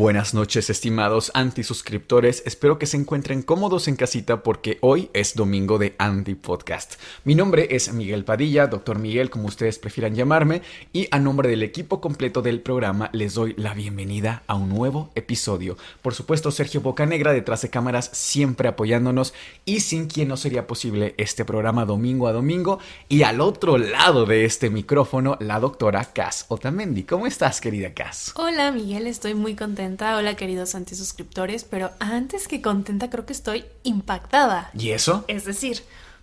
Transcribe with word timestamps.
buenas 0.00 0.32
noches, 0.32 0.70
estimados 0.70 1.30
antisuscriptores. 1.34 2.42
Espero 2.46 2.78
que 2.78 2.86
se 2.86 2.96
encuentren 2.96 3.42
cómodos 3.42 3.86
en 3.86 3.96
casita 3.96 4.42
porque 4.42 4.78
hoy 4.80 5.10
es 5.12 5.34
domingo 5.34 5.76
de 5.76 5.94
Anti 5.98 6.34
Podcast. 6.36 6.94
Mi 7.24 7.34
nombre 7.34 7.68
es 7.70 7.92
Miguel 7.92 8.24
Padilla, 8.24 8.66
doctor 8.66 8.98
Miguel, 8.98 9.28
como 9.28 9.48
ustedes 9.48 9.78
prefieran 9.78 10.14
llamarme, 10.14 10.62
y 10.94 11.06
a 11.10 11.18
nombre 11.18 11.50
del 11.50 11.62
equipo 11.62 12.00
completo 12.00 12.40
del 12.40 12.62
programa 12.62 13.10
les 13.12 13.34
doy 13.34 13.52
la 13.58 13.74
bienvenida 13.74 14.42
a 14.46 14.54
un 14.54 14.70
nuevo 14.70 15.10
episodio. 15.16 15.76
Por 16.00 16.14
supuesto, 16.14 16.50
Sergio 16.50 16.80
Bocanegra 16.80 17.34
detrás 17.34 17.60
de 17.60 17.68
cámaras 17.68 18.08
siempre 18.14 18.68
apoyándonos 18.70 19.34
y 19.66 19.80
sin 19.80 20.06
quien 20.06 20.28
no 20.28 20.38
sería 20.38 20.66
posible 20.66 21.14
este 21.18 21.44
programa 21.44 21.84
domingo 21.84 22.26
a 22.26 22.32
domingo. 22.32 22.78
Y 23.10 23.24
al 23.24 23.42
otro 23.42 23.76
lado 23.76 24.24
de 24.24 24.46
este 24.46 24.70
micrófono, 24.70 25.36
la 25.40 25.60
doctora 25.60 26.06
Cass 26.06 26.46
Otamendi. 26.48 27.02
¿Cómo 27.02 27.26
estás, 27.26 27.60
querida 27.60 27.92
Cass? 27.92 28.32
Hola, 28.36 28.72
Miguel, 28.72 29.06
estoy 29.06 29.34
muy 29.34 29.54
contenta. 29.54 29.89
Hola, 29.98 30.34
queridos 30.36 30.74
antisuscriptores. 30.74 31.64
Pero 31.64 31.90
antes 31.98 32.46
que 32.48 32.62
contenta, 32.62 33.10
creo 33.10 33.26
que 33.26 33.32
estoy 33.32 33.64
impactada. 33.82 34.70
¿Y 34.78 34.90
eso? 34.90 35.24
Es 35.28 35.44
decir, 35.44 35.82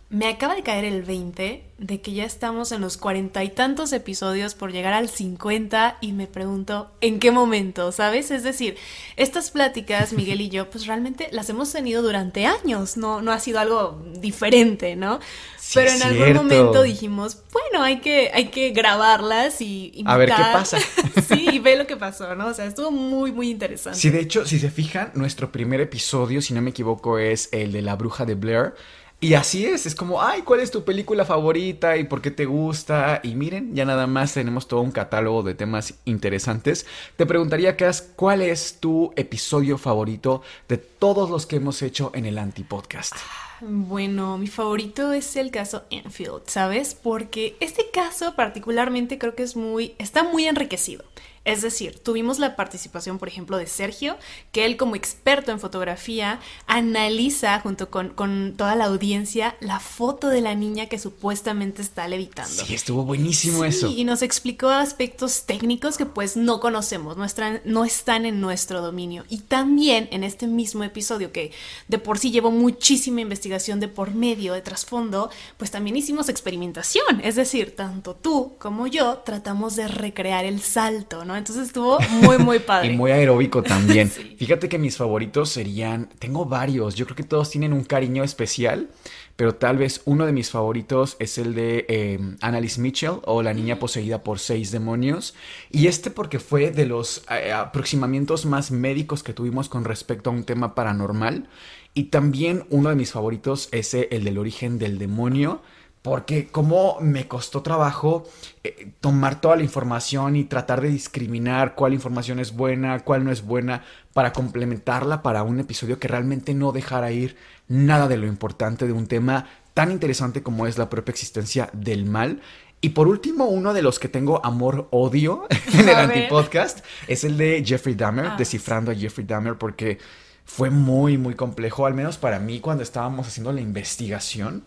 me 0.10 0.30
acaba 0.30 0.56
de 0.56 0.64
caer 0.64 0.86
el 0.86 1.04
20 1.04 1.64
de 1.78 2.02
que 2.02 2.14
ya 2.14 2.24
estamos 2.24 2.72
en 2.72 2.80
los 2.80 2.96
cuarenta 2.96 3.44
y 3.44 3.50
tantos 3.50 3.92
episodios 3.92 4.56
por 4.56 4.72
llegar 4.72 4.94
al 4.94 5.10
50 5.10 5.98
y 6.00 6.14
me 6.14 6.28
pregunto 6.28 6.90
en 7.02 7.20
qué 7.20 7.30
momento, 7.30 7.92
¿sabes? 7.92 8.32
Es 8.32 8.42
decir, 8.42 8.78
estas 9.18 9.52
pláticas, 9.52 10.14
Miguel 10.14 10.40
y 10.40 10.50
yo, 10.50 10.70
pues 10.70 10.88
realmente 10.88 11.28
las 11.32 11.50
hemos 11.50 11.72
tenido 11.74 12.02
durante 12.02 12.46
años, 12.46 12.96
no, 12.96 13.22
no 13.22 13.34
ha 13.34 13.40
sido 13.40 13.60
algo 13.60 14.02
diferente, 14.20 14.96
¿no? 14.96 15.20
Sí, 15.60 15.74
Pero 15.76 15.92
en 15.92 16.02
algún 16.02 16.24
cierto. 16.24 16.44
momento 16.44 16.84
dijimos, 16.84 17.44
bueno, 17.52 17.84
hay 17.84 18.00
que, 18.00 18.32
hay 18.34 18.48
que 18.48 18.70
grabarlas 18.70 19.60
y 19.60 20.04
A 20.06 20.16
ver 20.16 20.30
qué 20.30 20.42
pasa. 20.54 20.80
sí, 21.28 21.50
y 21.52 21.60
ve 21.60 21.76
lo 21.76 21.86
que 21.86 21.98
pasó, 21.98 22.34
¿no? 22.34 22.48
O 22.48 22.54
sea, 22.54 22.66
estuvo 22.66 22.92
muy, 22.92 23.34
muy 23.34 23.50
interesante. 23.50 24.00
Sí, 24.00 24.10
de 24.10 24.22
hecho, 24.22 24.46
si 24.46 24.58
se 24.58 24.72
fijan, 24.72 25.12
nuestro 25.16 25.52
primer 25.52 25.82
episodio, 25.82 26.42
si 26.42 26.54
no 26.54 26.62
me 26.62 26.70
equivoco, 26.70 27.20
es 27.20 27.50
el 27.52 27.74
de 27.74 27.82
la 27.82 27.96
bruja 27.96 28.26
de 28.26 28.36
Blair. 28.36 28.74
Y 29.20 29.34
así 29.34 29.66
es, 29.66 29.88
es 29.88 29.96
como, 29.96 30.22
ay, 30.22 30.44
¿cuál 30.44 30.60
es 30.60 30.70
tu 30.70 30.84
película 30.84 31.26
favorita 31.26 31.98
y 31.98 32.04
por 32.04 32.22
qué 32.22 32.30
te 32.30 32.46
gusta? 32.46 33.20
Y 33.24 33.34
miren, 33.34 33.74
ya 33.74 33.84
nada 33.84 34.06
más 34.06 34.36
tenemos 34.36 34.68
todo 34.68 34.82
un 34.82 34.92
catálogo 34.92 35.42
de 35.42 35.56
temas 35.56 35.96
interesantes. 36.06 36.86
Te 37.16 37.26
preguntaría, 37.26 37.76
Cass, 37.76 38.04
¿cuál 38.16 38.44
es 38.44 38.80
tu 38.80 39.12
episodio 39.16 39.80
favorito 39.80 40.44
de 40.70 40.78
todos 40.78 41.32
los 41.32 41.48
que 41.48 41.56
hemos 41.56 41.82
hecho 41.82 42.12
en 42.14 42.28
el 42.28 42.38
Antipodcast? 42.38 43.16
Bueno, 43.60 44.38
mi 44.38 44.46
favorito 44.46 45.12
es 45.12 45.36
el 45.36 45.50
caso 45.50 45.86
Enfield, 45.90 46.44
¿sabes? 46.46 46.94
Porque 46.94 47.58
este 47.60 47.90
caso 47.92 48.36
particularmente 48.36 49.18
creo 49.18 49.34
que 49.34 49.42
es 49.42 49.56
muy, 49.56 49.96
está 49.98 50.22
muy 50.22 50.46
enriquecido. 50.46 51.04
Es 51.48 51.62
decir, 51.62 51.98
tuvimos 51.98 52.40
la 52.40 52.58
participación, 52.58 53.20
por 53.20 53.30
ejemplo, 53.30 53.58
de 53.58 53.68
Sergio, 53.68 54.18
que 54.52 54.66
él 54.66 54.76
como 54.76 54.98
experto 54.98 55.54
en 55.54 55.62
fotografía 55.62 56.42
analiza 56.66 57.62
junto 57.62 57.90
con, 57.90 58.10
con 58.10 58.56
toda 58.58 58.76
la 58.76 58.84
audiencia 58.84 59.56
la 59.62 59.80
foto 59.80 60.28
de 60.28 60.42
la 60.42 60.56
niña 60.56 60.88
que 60.88 61.00
supuestamente 61.00 61.82
está 61.82 62.06
levitando. 62.10 62.66
Sí, 62.66 62.74
estuvo 62.74 63.06
buenísimo 63.06 63.64
Sí, 63.64 63.70
eso. 63.70 63.88
Y 63.88 64.04
nos 64.04 64.24
explicó 64.24 64.68
aspectos 64.68 65.46
técnicos 65.46 65.98
que 65.98 66.06
pues 66.06 66.36
no 66.36 66.60
conocemos, 66.60 67.16
no 67.16 67.24
están, 67.24 67.62
no 67.64 67.86
están 67.86 68.26
en 68.26 68.42
nuestro 68.42 68.82
dominio. 68.82 69.24
Y 69.30 69.38
también 69.38 70.10
en 70.12 70.26
este 70.26 70.48
mismo 70.48 70.84
episodio, 70.84 71.32
que 71.32 71.54
de 71.88 71.98
por 71.98 72.20
sí 72.20 72.30
llevó 72.30 72.52
muchísima 72.52 73.22
investigación 73.22 73.80
de 73.80 73.88
por 73.88 74.14
medio, 74.14 74.52
de 74.52 74.62
trasfondo, 74.62 75.30
pues 75.56 75.72
también 75.72 75.96
hicimos 75.96 76.28
experimentación. 76.28 77.22
Es 77.24 77.38
decir, 77.38 77.74
tanto 77.74 78.16
tú 78.16 78.56
como 78.60 78.86
yo 78.88 79.20
tratamos 79.20 79.78
de 79.78 79.88
recrear 79.88 80.44
el 80.44 80.60
salto, 80.60 81.24
¿no? 81.24 81.37
Entonces 81.38 81.68
estuvo 81.68 82.00
muy, 82.22 82.38
muy 82.38 82.60
padre. 82.72 82.92
Y 82.92 82.96
muy 82.96 83.12
aeróbico 83.12 83.64
también. 83.64 84.12
Sí. 84.18 84.36
Fíjate 84.40 84.70
que 84.70 84.78
mis 84.78 84.98
favoritos 84.98 85.50
serían, 85.50 86.10
tengo 86.18 86.46
varios, 86.46 86.96
yo 86.96 87.06
creo 87.06 87.16
que 87.16 87.24
todos 87.24 87.50
tienen 87.50 87.74
un 87.74 87.84
cariño 87.84 88.24
especial, 88.24 88.90
pero 89.36 89.54
tal 89.56 89.78
vez 89.78 90.02
uno 90.06 90.26
de 90.26 90.32
mis 90.32 90.50
favoritos 90.50 91.18
es 91.20 91.38
el 91.38 91.54
de 91.54 91.86
eh, 91.90 92.20
Annalise 92.42 92.82
Mitchell 92.82 93.20
o 93.26 93.44
La 93.44 93.54
niña 93.54 93.78
poseída 93.80 94.24
por 94.24 94.40
seis 94.40 94.72
demonios. 94.72 95.36
Y 95.70 95.88
este 95.88 96.10
porque 96.10 96.40
fue 96.40 96.72
de 96.72 96.86
los 96.86 97.24
eh, 97.30 97.52
aproximamientos 97.52 98.46
más 98.46 98.72
médicos 98.72 99.24
que 99.24 99.34
tuvimos 99.34 99.70
con 99.70 99.84
respecto 99.84 100.30
a 100.30 100.34
un 100.34 100.44
tema 100.44 100.74
paranormal. 100.74 101.48
Y 101.94 102.06
también 102.06 102.66
uno 102.70 102.90
de 102.90 102.96
mis 102.96 103.12
favoritos 103.12 103.70
es 103.72 103.94
el 103.94 104.24
del 104.24 104.38
origen 104.38 104.80
del 104.80 104.98
demonio. 104.98 105.62
Porque 106.08 106.48
como 106.48 106.98
me 107.02 107.28
costó 107.28 107.62
trabajo 107.62 108.24
eh, 108.64 108.92
tomar 109.02 109.42
toda 109.42 109.58
la 109.58 109.64
información 109.64 110.38
y 110.38 110.46
tratar 110.46 110.80
de 110.80 110.88
discriminar 110.88 111.76
cuál 111.76 111.94
información 111.94 112.40
es 112.40 112.56
buena, 112.56 113.00
cuál 113.00 113.26
no 113.26 113.32
es 113.34 113.44
buena, 113.44 113.84
para 114.14 114.32
complementarla 114.32 115.22
para 115.22 115.44
un 115.44 115.60
episodio 115.60 116.00
que 116.00 116.08
realmente 116.08 116.54
no 116.54 116.72
dejara 116.72 117.12
ir 117.12 117.36
nada 117.68 118.08
de 118.08 118.16
lo 118.16 118.26
importante 118.26 118.88
de 118.88 118.94
un 118.94 119.08
tema 119.08 119.48
tan 119.74 119.92
interesante 119.92 120.42
como 120.42 120.66
es 120.66 120.78
la 120.78 120.90
propia 120.90 121.12
existencia 121.12 121.70
del 121.74 122.06
mal. 122.06 122.40
Y 122.80 122.90
por 122.90 123.10
último, 123.10 123.44
uno 123.48 123.74
de 123.74 123.82
los 123.82 124.00
que 124.00 124.08
tengo 124.08 124.40
amor-odio 124.46 125.46
en 125.74 125.90
el 125.90 125.96
antipodcast 125.96 126.86
es 127.10 127.26
el 127.26 127.38
de 127.38 127.62
Jeffrey 127.66 127.96
Dahmer, 127.96 128.28
Ah, 128.28 128.36
descifrando 128.38 128.92
a 128.92 128.96
Jeffrey 128.96 129.28
Dahmer, 129.28 129.58
porque 129.58 129.98
fue 130.46 130.70
muy, 130.70 131.18
muy 131.18 131.36
complejo, 131.36 131.86
al 131.86 131.94
menos 131.94 132.18
para 132.18 132.40
mí 132.40 132.62
cuando 132.62 132.82
estábamos 132.82 133.28
haciendo 133.28 133.52
la 133.52 133.60
investigación 133.60 134.64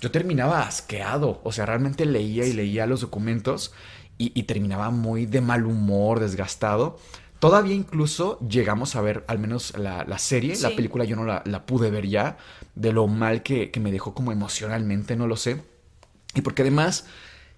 yo 0.00 0.10
terminaba 0.10 0.62
asqueado. 0.62 1.40
O 1.44 1.52
sea, 1.52 1.66
realmente 1.66 2.06
leía 2.06 2.46
y 2.46 2.52
leía 2.52 2.86
los 2.86 3.00
documentos 3.00 3.72
y, 4.18 4.32
y 4.38 4.44
terminaba 4.44 4.90
muy 4.90 5.26
de 5.26 5.40
mal 5.40 5.66
humor, 5.66 6.20
desgastado. 6.20 6.98
Todavía 7.38 7.74
incluso 7.74 8.40
llegamos 8.40 8.96
a 8.96 9.02
ver 9.02 9.24
al 9.28 9.38
menos 9.38 9.76
la, 9.76 10.04
la 10.04 10.18
serie, 10.18 10.56
la 10.60 10.70
película 10.70 11.04
yo 11.04 11.16
no 11.16 11.24
la, 11.24 11.42
la 11.44 11.66
pude 11.66 11.90
ver 11.90 12.06
ya, 12.08 12.38
de 12.74 12.92
lo 12.92 13.06
mal 13.08 13.42
que, 13.42 13.70
que 13.70 13.78
me 13.78 13.92
dejó 13.92 14.14
como 14.14 14.32
emocionalmente, 14.32 15.16
no 15.16 15.26
lo 15.26 15.36
sé. 15.36 15.62
Y 16.34 16.40
porque 16.40 16.62
además 16.62 17.06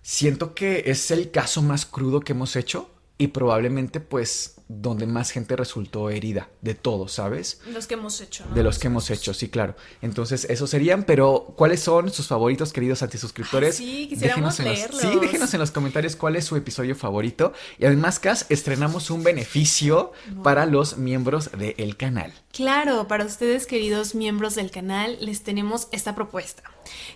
siento 0.02 0.54
que 0.54 0.84
es 0.86 1.10
el 1.10 1.30
caso 1.30 1.62
más 1.62 1.86
crudo 1.86 2.20
que 2.20 2.32
hemos 2.32 2.56
hecho 2.56 2.90
y 3.18 3.28
probablemente 3.28 4.00
pues 4.00 4.57
donde 4.68 5.06
más 5.06 5.30
gente 5.30 5.56
resultó 5.56 6.10
herida, 6.10 6.48
de 6.60 6.74
todos, 6.74 7.12
¿sabes? 7.12 7.60
Los 7.72 7.86
que 7.86 7.94
hemos 7.94 8.20
hecho. 8.20 8.44
De 8.54 8.62
los 8.62 8.78
que 8.78 8.88
hemos 8.88 9.10
hecho, 9.10 9.32
sí, 9.32 9.48
claro. 9.48 9.74
Entonces, 10.02 10.46
esos 10.50 10.68
serían, 10.68 11.04
pero 11.04 11.54
¿cuáles 11.56 11.80
son 11.80 12.12
sus 12.12 12.28
favoritos, 12.28 12.72
queridos 12.72 13.02
antisuscriptores? 13.02 13.76
sí, 13.76 14.08
quisiéramos 14.08 14.58
leerlos. 14.58 15.00
sí, 15.00 15.08
déjenos 15.20 15.54
en 15.54 15.60
los 15.60 15.70
comentarios 15.70 16.16
cuál 16.16 16.36
es 16.36 16.44
su 16.44 16.56
episodio 16.56 16.94
favorito. 16.94 17.52
Y 17.78 17.86
además, 17.86 18.18
Cas, 18.18 18.46
estrenamos 18.50 19.10
un 19.10 19.24
beneficio 19.24 20.12
para 20.42 20.66
los 20.66 20.98
miembros 20.98 21.50
del 21.56 21.96
canal. 21.96 22.32
Claro, 22.52 23.08
para 23.08 23.24
ustedes, 23.24 23.66
queridos 23.66 24.14
miembros 24.14 24.54
del 24.54 24.70
canal, 24.70 25.16
les 25.20 25.42
tenemos 25.42 25.88
esta 25.92 26.14
propuesta 26.14 26.62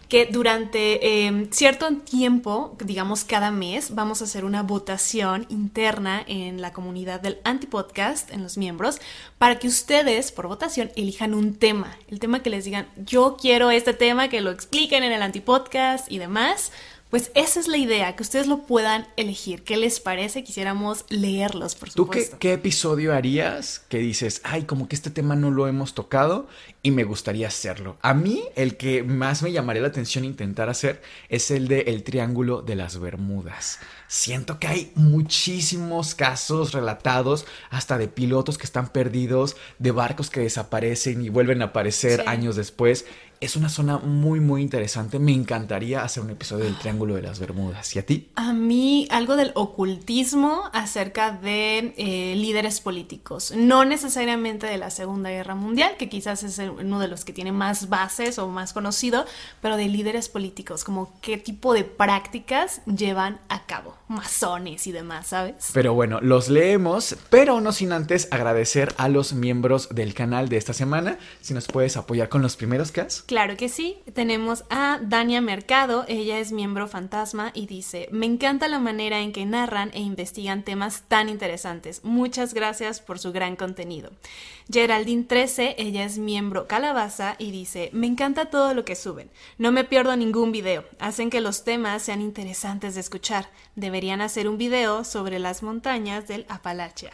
que 0.08 0.26
durante 0.26 1.26
em, 1.26 1.50
cierto 1.50 1.90
tiempo, 1.96 2.76
digamos 2.84 3.24
cada 3.24 3.50
mes, 3.50 3.94
vamos 3.94 4.20
a 4.20 4.24
hacer 4.24 4.44
una 4.44 4.62
votación 4.62 5.46
interna 5.48 6.22
en 6.26 6.60
la 6.60 6.72
comunidad 6.72 7.20
del 7.20 7.38
Antipodcast, 7.44 8.30
en 8.30 8.42
los 8.42 8.58
miembros, 8.58 9.00
para 9.38 9.58
que 9.58 9.68
ustedes, 9.68 10.32
por 10.32 10.48
votación, 10.48 10.90
elijan 10.96 11.34
un 11.34 11.54
tema. 11.54 11.96
El 12.08 12.18
tema 12.18 12.42
que 12.42 12.50
les 12.50 12.64
digan, 12.64 12.86
yo 12.96 13.36
quiero 13.40 13.70
este 13.70 13.94
tema, 13.94 14.28
que 14.28 14.40
lo 14.40 14.50
expliquen 14.50 15.04
en 15.04 15.12
el 15.12 15.22
Antipodcast 15.22 16.10
y 16.10 16.18
demás. 16.18 16.72
Pues 17.12 17.30
esa 17.34 17.60
es 17.60 17.68
la 17.68 17.76
idea, 17.76 18.16
que 18.16 18.22
ustedes 18.22 18.46
lo 18.46 18.62
puedan 18.62 19.06
elegir. 19.18 19.64
¿Qué 19.64 19.76
les 19.76 20.00
parece? 20.00 20.44
Quisiéramos 20.44 21.04
leerlos, 21.10 21.74
por 21.74 21.90
supuesto. 21.90 22.30
¿Tú 22.30 22.38
qué, 22.38 22.48
qué, 22.48 22.52
episodio 22.54 23.12
harías 23.12 23.80
que 23.80 23.98
dices, 23.98 24.40
ay, 24.44 24.62
como 24.62 24.88
que 24.88 24.96
este 24.96 25.10
tema 25.10 25.36
no 25.36 25.50
lo 25.50 25.68
hemos 25.68 25.92
tocado 25.92 26.48
y 26.82 26.90
me 26.90 27.04
gustaría 27.04 27.48
hacerlo? 27.48 27.98
A 28.00 28.14
mí, 28.14 28.44
el 28.56 28.78
que 28.78 29.02
más 29.02 29.42
me 29.42 29.52
llamaría 29.52 29.82
la 29.82 29.88
atención 29.88 30.24
intentar 30.24 30.70
hacer 30.70 31.02
es 31.28 31.50
el 31.50 31.68
de 31.68 31.80
El 31.80 32.02
Triángulo 32.02 32.62
de 32.62 32.76
las 32.76 32.98
Bermudas. 32.98 33.78
Siento 34.12 34.58
que 34.58 34.66
hay 34.66 34.92
muchísimos 34.94 36.14
casos 36.14 36.72
relatados, 36.72 37.46
hasta 37.70 37.96
de 37.96 38.08
pilotos 38.08 38.58
que 38.58 38.66
están 38.66 38.90
perdidos, 38.90 39.56
de 39.78 39.90
barcos 39.90 40.28
que 40.28 40.40
desaparecen 40.40 41.24
y 41.24 41.30
vuelven 41.30 41.62
a 41.62 41.66
aparecer 41.66 42.20
sí. 42.20 42.26
años 42.26 42.56
después. 42.56 43.06
Es 43.42 43.56
una 43.56 43.68
zona 43.68 43.98
muy, 43.98 44.38
muy 44.38 44.62
interesante. 44.62 45.18
Me 45.18 45.32
encantaría 45.32 46.04
hacer 46.04 46.22
un 46.22 46.30
episodio 46.30 46.64
del 46.64 46.78
Triángulo 46.78 47.16
de 47.16 47.22
las 47.22 47.40
Bermudas. 47.40 47.96
¿Y 47.96 47.98
a 47.98 48.06
ti? 48.06 48.30
A 48.36 48.52
mí 48.52 49.08
algo 49.10 49.34
del 49.34 49.50
ocultismo 49.56 50.70
acerca 50.72 51.32
de 51.32 51.92
eh, 51.96 52.36
líderes 52.36 52.80
políticos. 52.80 53.52
No 53.56 53.84
necesariamente 53.84 54.68
de 54.68 54.78
la 54.78 54.90
Segunda 54.90 55.30
Guerra 55.30 55.56
Mundial, 55.56 55.96
que 55.98 56.08
quizás 56.08 56.44
es 56.44 56.60
uno 56.60 57.00
de 57.00 57.08
los 57.08 57.24
que 57.24 57.32
tiene 57.32 57.50
más 57.50 57.88
bases 57.88 58.38
o 58.38 58.46
más 58.46 58.72
conocido, 58.72 59.26
pero 59.60 59.76
de 59.76 59.88
líderes 59.88 60.28
políticos, 60.28 60.84
como 60.84 61.12
qué 61.20 61.36
tipo 61.36 61.74
de 61.74 61.82
prácticas 61.82 62.80
llevan 62.86 63.40
a 63.48 63.66
cabo, 63.66 63.96
masones 64.06 64.86
y 64.86 64.92
demás, 64.92 65.26
¿sabes? 65.26 65.70
Pero 65.74 65.94
bueno, 65.94 66.20
los 66.20 66.48
leemos, 66.48 67.16
pero 67.28 67.60
no 67.60 67.72
sin 67.72 67.90
antes 67.90 68.28
agradecer 68.30 68.94
a 68.98 69.08
los 69.08 69.32
miembros 69.32 69.88
del 69.90 70.14
canal 70.14 70.48
de 70.48 70.58
esta 70.58 70.74
semana. 70.74 71.18
Si 71.40 71.54
nos 71.54 71.66
puedes 71.66 71.96
apoyar 71.96 72.28
con 72.28 72.40
los 72.40 72.54
primeros 72.54 72.92
casos. 72.92 73.24
Claro 73.32 73.56
que 73.56 73.70
sí. 73.70 73.96
Tenemos 74.12 74.64
a 74.68 75.00
Dania 75.00 75.40
Mercado, 75.40 76.04
ella 76.06 76.38
es 76.38 76.52
miembro 76.52 76.86
fantasma 76.86 77.50
y 77.54 77.66
dice, 77.66 78.06
me 78.12 78.26
encanta 78.26 78.68
la 78.68 78.78
manera 78.78 79.20
en 79.20 79.32
que 79.32 79.46
narran 79.46 79.90
e 79.94 80.00
investigan 80.00 80.64
temas 80.64 81.04
tan 81.08 81.30
interesantes. 81.30 82.04
Muchas 82.04 82.52
gracias 82.52 83.00
por 83.00 83.18
su 83.18 83.32
gran 83.32 83.56
contenido. 83.56 84.10
Geraldine 84.70 85.24
13, 85.24 85.76
ella 85.78 86.04
es 86.04 86.18
miembro 86.18 86.68
calabaza 86.68 87.36
y 87.38 87.52
dice, 87.52 87.88
me 87.94 88.06
encanta 88.06 88.50
todo 88.50 88.74
lo 88.74 88.84
que 88.84 88.96
suben. 88.96 89.30
No 89.56 89.72
me 89.72 89.84
pierdo 89.84 90.14
ningún 90.14 90.52
video. 90.52 90.84
Hacen 90.98 91.30
que 91.30 91.40
los 91.40 91.64
temas 91.64 92.02
sean 92.02 92.20
interesantes 92.20 92.96
de 92.96 93.00
escuchar. 93.00 93.48
Deberían 93.76 94.20
hacer 94.20 94.46
un 94.46 94.58
video 94.58 95.04
sobre 95.04 95.38
las 95.38 95.62
montañas 95.62 96.28
del 96.28 96.44
Apalachia. 96.50 97.12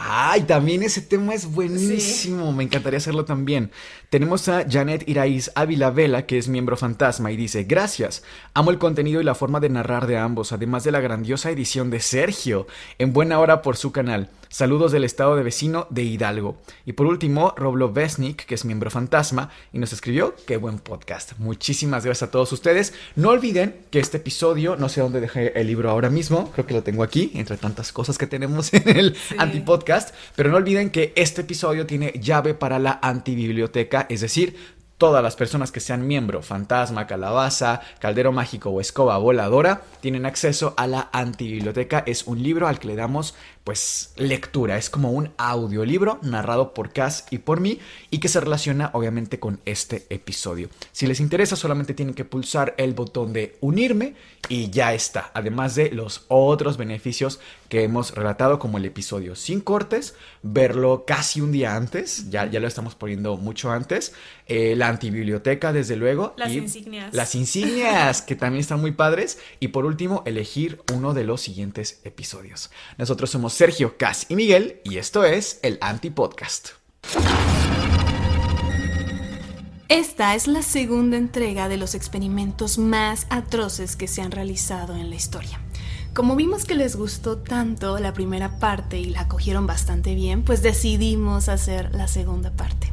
Ay, 0.00 0.42
también 0.42 0.84
ese 0.84 1.00
tema 1.02 1.34
es 1.34 1.50
buenísimo. 1.50 2.50
Sí. 2.50 2.56
Me 2.56 2.62
encantaría 2.62 2.98
hacerlo 2.98 3.24
también. 3.24 3.72
Tenemos 4.10 4.48
a 4.48 4.64
Janet 4.68 5.08
Iraíz 5.08 5.50
Ávila 5.56 5.90
Vela, 5.90 6.24
que 6.24 6.38
es 6.38 6.48
miembro 6.48 6.76
fantasma, 6.76 7.32
y 7.32 7.36
dice: 7.36 7.64
Gracias. 7.64 8.22
Amo 8.54 8.70
el 8.70 8.78
contenido 8.78 9.20
y 9.20 9.24
la 9.24 9.34
forma 9.34 9.58
de 9.58 9.70
narrar 9.70 10.06
de 10.06 10.16
ambos, 10.16 10.52
además 10.52 10.84
de 10.84 10.92
la 10.92 11.00
grandiosa 11.00 11.50
edición 11.50 11.90
de 11.90 11.98
Sergio. 11.98 12.68
En 12.98 13.12
buena 13.12 13.40
hora 13.40 13.60
por 13.60 13.76
su 13.76 13.90
canal. 13.90 14.30
Saludos 14.50 14.92
del 14.92 15.04
estado 15.04 15.36
de 15.36 15.42
vecino 15.42 15.86
de 15.90 16.02
Hidalgo. 16.04 16.56
Y 16.86 16.94
por 16.94 17.06
último, 17.06 17.52
Roblo 17.56 17.92
Vesnik, 17.92 18.46
que 18.46 18.54
es 18.54 18.64
miembro 18.64 18.90
fantasma, 18.90 19.50
y 19.74 19.78
nos 19.78 19.92
escribió: 19.92 20.34
Qué 20.46 20.56
buen 20.56 20.78
podcast. 20.78 21.32
Muchísimas 21.38 22.04
gracias 22.06 22.28
a 22.28 22.30
todos 22.30 22.50
ustedes. 22.52 22.94
No 23.14 23.28
olviden 23.28 23.76
que 23.90 23.98
este 23.98 24.16
episodio, 24.16 24.76
no 24.76 24.88
sé 24.88 25.02
dónde 25.02 25.20
dejé 25.20 25.58
el 25.60 25.66
libro 25.66 25.90
ahora 25.90 26.08
mismo, 26.08 26.50
creo 26.52 26.66
que 26.66 26.72
lo 26.72 26.82
tengo 26.82 27.02
aquí, 27.02 27.30
entre 27.34 27.58
tantas 27.58 27.92
cosas 27.92 28.16
que 28.16 28.26
tenemos 28.26 28.72
en 28.72 28.88
el 28.88 29.16
sí. 29.16 29.36
antipodcast. 29.38 30.14
Pero 30.34 30.50
no 30.50 30.56
olviden 30.56 30.88
que 30.90 31.12
este 31.14 31.42
episodio 31.42 31.86
tiene 31.86 32.12
llave 32.18 32.54
para 32.54 32.78
la 32.78 32.98
antibiblioteca, 33.02 34.06
es 34.08 34.22
decir, 34.22 34.56
todas 34.98 35.22
las 35.22 35.36
personas 35.36 35.70
que 35.70 35.80
sean 35.80 36.06
miembro, 36.06 36.42
fantasma, 36.42 37.06
calabaza, 37.06 37.80
caldero 38.00 38.32
mágico 38.32 38.70
o 38.70 38.80
escoba 38.80 39.16
voladora, 39.16 39.82
tienen 40.00 40.26
acceso 40.26 40.74
a 40.76 40.88
la 40.88 41.08
antibiblioteca. 41.12 42.02
Es 42.04 42.26
un 42.26 42.42
libro 42.42 42.66
al 42.66 42.80
que 42.80 42.88
le 42.88 42.96
damos 42.96 43.36
pues 43.68 44.14
lectura, 44.16 44.78
es 44.78 44.88
como 44.88 45.10
un 45.10 45.28
audiolibro 45.36 46.18
narrado 46.22 46.72
por 46.72 46.90
Cass 46.90 47.26
y 47.30 47.36
por 47.36 47.60
mí 47.60 47.80
y 48.08 48.16
que 48.16 48.28
se 48.28 48.40
relaciona 48.40 48.88
obviamente 48.94 49.38
con 49.38 49.60
este 49.66 50.06
episodio. 50.08 50.70
Si 50.90 51.06
les 51.06 51.20
interesa 51.20 51.54
solamente 51.54 51.92
tienen 51.92 52.14
que 52.14 52.24
pulsar 52.24 52.74
el 52.78 52.94
botón 52.94 53.34
de 53.34 53.58
unirme 53.60 54.14
y 54.48 54.70
ya 54.70 54.94
está, 54.94 55.30
además 55.34 55.74
de 55.74 55.90
los 55.90 56.24
otros 56.28 56.78
beneficios 56.78 57.40
que 57.68 57.82
hemos 57.82 58.14
relatado 58.14 58.58
como 58.58 58.78
el 58.78 58.86
episodio 58.86 59.36
sin 59.36 59.60
cortes, 59.60 60.14
verlo 60.42 61.04
casi 61.06 61.42
un 61.42 61.52
día 61.52 61.76
antes, 61.76 62.30
ya, 62.30 62.46
ya 62.46 62.60
lo 62.60 62.66
estamos 62.66 62.94
poniendo 62.94 63.36
mucho 63.36 63.70
antes, 63.70 64.14
eh, 64.46 64.74
la 64.76 64.88
antibiblioteca 64.88 65.74
desde 65.74 65.96
luego. 65.96 66.32
Las 66.38 66.52
y 66.52 66.58
insignias. 66.58 67.14
Las 67.14 67.34
insignias 67.34 68.22
que 68.22 68.34
también 68.34 68.60
están 68.60 68.80
muy 68.80 68.92
padres 68.92 69.38
y 69.60 69.68
por 69.68 69.84
último 69.84 70.22
elegir 70.24 70.80
uno 70.94 71.12
de 71.12 71.24
los 71.24 71.42
siguientes 71.42 72.00
episodios. 72.04 72.70
Nosotros 72.96 73.28
somos 73.28 73.57
Sergio, 73.58 73.96
Cas 73.96 74.26
y 74.28 74.36
Miguel 74.36 74.80
y 74.84 74.98
esto 74.98 75.24
es 75.24 75.58
el 75.62 75.78
Antipodcast. 75.80 76.68
Esta 79.88 80.36
es 80.36 80.46
la 80.46 80.62
segunda 80.62 81.16
entrega 81.16 81.68
de 81.68 81.76
los 81.76 81.96
experimentos 81.96 82.78
más 82.78 83.26
atroces 83.30 83.96
que 83.96 84.06
se 84.06 84.22
han 84.22 84.30
realizado 84.30 84.94
en 84.94 85.10
la 85.10 85.16
historia. 85.16 85.60
Como 86.14 86.36
vimos 86.36 86.66
que 86.66 86.76
les 86.76 86.94
gustó 86.94 87.38
tanto 87.38 87.98
la 87.98 88.12
primera 88.12 88.60
parte 88.60 89.00
y 89.00 89.06
la 89.06 89.26
cogieron 89.26 89.66
bastante 89.66 90.14
bien, 90.14 90.44
pues 90.44 90.62
decidimos 90.62 91.48
hacer 91.48 91.92
la 91.92 92.06
segunda 92.06 92.52
parte. 92.52 92.92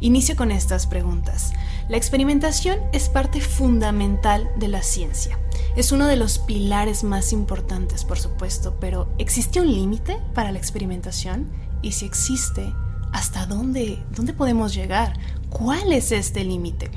Inicio 0.00 0.34
con 0.34 0.50
estas 0.50 0.88
preguntas. 0.88 1.52
La 1.88 1.96
experimentación 1.96 2.80
es 2.92 3.08
parte 3.08 3.40
fundamental 3.40 4.50
de 4.56 4.66
la 4.66 4.82
ciencia. 4.82 5.38
Es 5.76 5.92
uno 5.92 6.06
de 6.06 6.16
los 6.16 6.38
pilares 6.38 7.04
más 7.04 7.32
importantes, 7.32 8.04
por 8.04 8.18
supuesto, 8.18 8.76
pero 8.80 9.08
¿existe 9.18 9.60
un 9.60 9.72
límite 9.72 10.18
para 10.34 10.52
la 10.52 10.58
experimentación? 10.58 11.50
Y 11.82 11.92
si 11.92 12.06
existe, 12.06 12.72
¿hasta 13.12 13.46
dónde, 13.46 14.02
dónde 14.14 14.32
podemos 14.32 14.74
llegar? 14.74 15.18
¿Cuál 15.48 15.92
es 15.92 16.12
este 16.12 16.44
límite? 16.44 16.90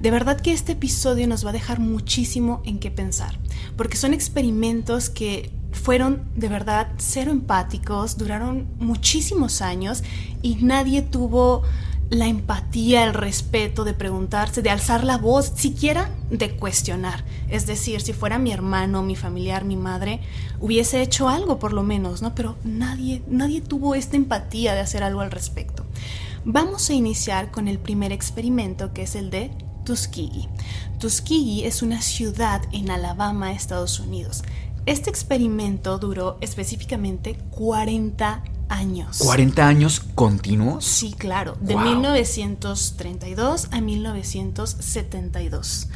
De 0.00 0.10
verdad 0.10 0.40
que 0.40 0.52
este 0.52 0.72
episodio 0.72 1.26
nos 1.26 1.44
va 1.44 1.50
a 1.50 1.54
dejar 1.54 1.78
muchísimo 1.78 2.62
en 2.64 2.78
qué 2.78 2.90
pensar, 2.90 3.38
porque 3.76 3.96
son 3.96 4.14
experimentos 4.14 5.10
que 5.10 5.52
fueron 5.72 6.28
de 6.34 6.48
verdad 6.48 6.88
cero 6.96 7.30
empáticos, 7.30 8.16
duraron 8.16 8.68
muchísimos 8.78 9.60
años 9.62 10.02
y 10.42 10.56
nadie 10.56 11.02
tuvo 11.02 11.62
la 12.10 12.26
empatía, 12.26 13.04
el 13.04 13.14
respeto 13.14 13.84
de 13.84 13.94
preguntarse, 13.94 14.62
de 14.62 14.70
alzar 14.70 15.04
la 15.04 15.16
voz, 15.16 15.52
siquiera 15.54 16.10
de 16.28 16.56
cuestionar. 16.56 17.24
Es 17.48 17.66
decir, 17.66 18.00
si 18.00 18.12
fuera 18.12 18.40
mi 18.40 18.52
hermano, 18.52 19.02
mi 19.04 19.14
familiar, 19.14 19.64
mi 19.64 19.76
madre, 19.76 20.20
hubiese 20.58 21.02
hecho 21.02 21.28
algo 21.28 21.60
por 21.60 21.72
lo 21.72 21.84
menos, 21.84 22.20
¿no? 22.20 22.34
Pero 22.34 22.56
nadie, 22.64 23.22
nadie 23.28 23.60
tuvo 23.60 23.94
esta 23.94 24.16
empatía 24.16 24.74
de 24.74 24.80
hacer 24.80 25.04
algo 25.04 25.20
al 25.20 25.30
respecto. 25.30 25.86
Vamos 26.44 26.90
a 26.90 26.94
iniciar 26.94 27.52
con 27.52 27.68
el 27.68 27.78
primer 27.78 28.10
experimento, 28.10 28.92
que 28.92 29.02
es 29.02 29.14
el 29.14 29.30
de 29.30 29.52
Tuskegee. 29.84 30.48
Tuskegee 30.98 31.66
es 31.66 31.80
una 31.80 32.02
ciudad 32.02 32.62
en 32.72 32.90
Alabama, 32.90 33.52
Estados 33.52 34.00
Unidos. 34.00 34.42
Este 34.84 35.10
experimento 35.10 35.98
duró 35.98 36.38
específicamente 36.40 37.36
40 37.50 38.42
años. 38.70 39.20
¿40 39.20 39.58
años 39.58 40.00
continuos? 40.14 40.86
Sí, 40.86 41.12
claro, 41.12 41.58
de 41.60 41.74
wow. 41.74 41.84
1932 41.84 43.68
a 43.70 43.80
1972. 43.80 45.88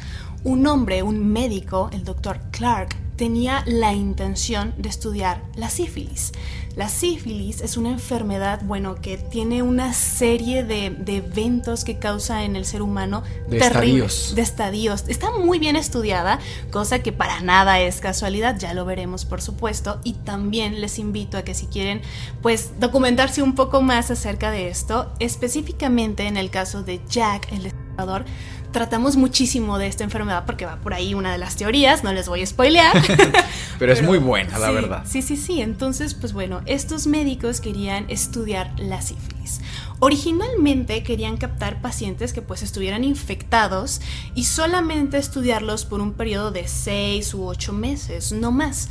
Un 0.43 0.67
hombre, 0.67 1.01
un 1.01 1.31
médico, 1.31 1.89
el 1.91 2.03
doctor 2.03 2.39
Clark 2.51 3.04
tenía 3.15 3.63
la 3.65 3.93
intención 3.93 4.73
de 4.77 4.89
estudiar 4.89 5.41
la 5.55 5.69
sífilis. 5.69 6.31
La 6.75 6.89
sífilis 6.89 7.61
es 7.61 7.77
una 7.77 7.89
enfermedad, 7.89 8.61
bueno, 8.65 8.95
que 8.95 9.17
tiene 9.17 9.63
una 9.63 9.93
serie 9.93 10.65
de, 10.65 10.87
eventos 11.07 11.85
que 11.85 11.99
causa 11.99 12.43
en 12.43 12.57
el 12.57 12.65
ser 12.65 12.81
humano 12.81 13.23
de 13.47 13.59
estadios. 13.59 14.33
de 14.35 14.41
estadios. 14.41 15.05
Está 15.07 15.31
muy 15.31 15.57
bien 15.57 15.77
estudiada, 15.77 16.39
cosa 16.71 16.99
que 16.99 17.13
para 17.13 17.39
nada 17.39 17.79
es 17.79 18.01
casualidad, 18.01 18.59
ya 18.59 18.73
lo 18.73 18.83
veremos 18.83 19.23
por 19.23 19.41
supuesto, 19.41 20.01
y 20.03 20.13
también 20.13 20.81
les 20.81 20.99
invito 20.99 21.37
a 21.37 21.43
que 21.43 21.53
si 21.53 21.67
quieren, 21.67 22.01
pues 22.41 22.77
documentarse 22.77 23.41
un 23.41 23.55
poco 23.55 23.81
más 23.81 24.11
acerca 24.11 24.51
de 24.51 24.67
esto, 24.67 25.13
específicamente 25.19 26.27
en 26.27 26.35
el 26.35 26.49
caso 26.49 26.83
de 26.83 26.99
Jack, 27.09 27.53
el 27.53 27.67
estafador, 27.67 28.25
tratamos 28.75 29.15
muchísimo 29.15 29.77
de 29.77 29.87
esta 29.87 30.03
enfermedad 30.03 30.43
porque 30.45 30.65
va 30.65 30.75
por 30.75 30.93
ahí 30.93 31.13
una 31.13 31.31
de 31.31 31.37
las 31.37 31.55
teorías, 31.55 32.03
no 32.03 32.11
les 32.11 32.27
voy 32.27 32.41
a 32.41 32.45
spoilear. 32.45 32.91
Pero, 33.79 33.93
es 33.93 34.03
muy 34.03 34.17
buena, 34.17 34.59
la 34.59 34.69
verdad. 34.69 35.03
Sí, 35.07 35.21
sí, 35.21 35.37
sí. 35.37 35.61
Entonces, 35.61 36.13
pues 36.13 36.33
bueno, 36.33 36.59
estos 36.65 37.07
médicos 37.07 37.61
querían 37.61 38.05
estudiar 38.09 38.77
la 38.77 39.01
sífilis. 39.01 39.61
Originalmente 39.99 41.03
querían 41.03 41.37
captar 41.37 41.81
pacientes 41.81 42.33
que 42.33 42.41
pues 42.41 42.63
estuvieran 42.63 43.05
infectados 43.05 44.01
y 44.35 44.43
solamente 44.43 45.19
estudiarlos 45.19 45.85
por 45.85 46.01
un 46.01 46.11
periodo 46.11 46.51
de 46.51 46.67
6 46.67 47.33
u 47.33 47.45
8 47.45 47.71
meses, 47.71 48.33
no 48.33 48.51
más. 48.51 48.89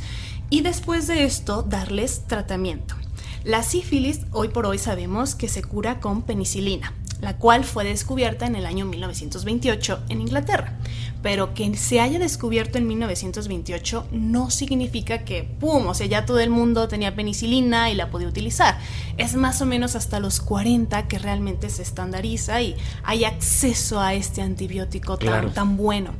Y 0.49 0.61
después 0.61 1.05
de 1.05 1.25
esto, 1.25 1.61
darles 1.61 2.25
tratamiento. 2.25 2.95
La 3.43 3.61
sífilis, 3.61 4.21
hoy 4.31 4.47
por 4.47 4.65
hoy 4.65 4.79
sabemos 4.79 5.35
que 5.35 5.47
se 5.47 5.61
cura 5.61 5.99
con 5.99 6.23
penicilina 6.23 6.91
la 7.21 7.37
cual 7.37 7.63
fue 7.63 7.83
descubierta 7.83 8.45
en 8.45 8.55
el 8.55 8.65
año 8.65 8.85
1928 8.85 10.03
en 10.09 10.21
Inglaterra. 10.21 10.77
Pero 11.21 11.53
que 11.53 11.75
se 11.75 11.99
haya 11.99 12.19
descubierto 12.19 12.77
en 12.77 12.87
1928 12.87 14.07
no 14.11 14.51
significa 14.51 15.25
que, 15.25 15.43
¡pum!, 15.43 15.87
o 15.87 15.93
sea, 15.93 16.05
ya 16.05 16.25
todo 16.25 16.39
el 16.39 16.49
mundo 16.49 16.87
tenía 16.87 17.15
penicilina 17.15 17.89
y 17.89 17.95
la 17.95 18.09
podía 18.09 18.27
utilizar. 18.27 18.77
Es 19.17 19.35
más 19.35 19.61
o 19.61 19.65
menos 19.65 19.95
hasta 19.95 20.19
los 20.19 20.39
40 20.39 21.07
que 21.07 21.17
realmente 21.17 21.69
se 21.69 21.81
estandariza 21.81 22.61
y 22.61 22.75
hay 23.03 23.25
acceso 23.25 23.99
a 23.99 24.13
este 24.13 24.41
antibiótico 24.41 25.17
tan, 25.17 25.53
tan 25.53 25.77
bueno. 25.77 26.11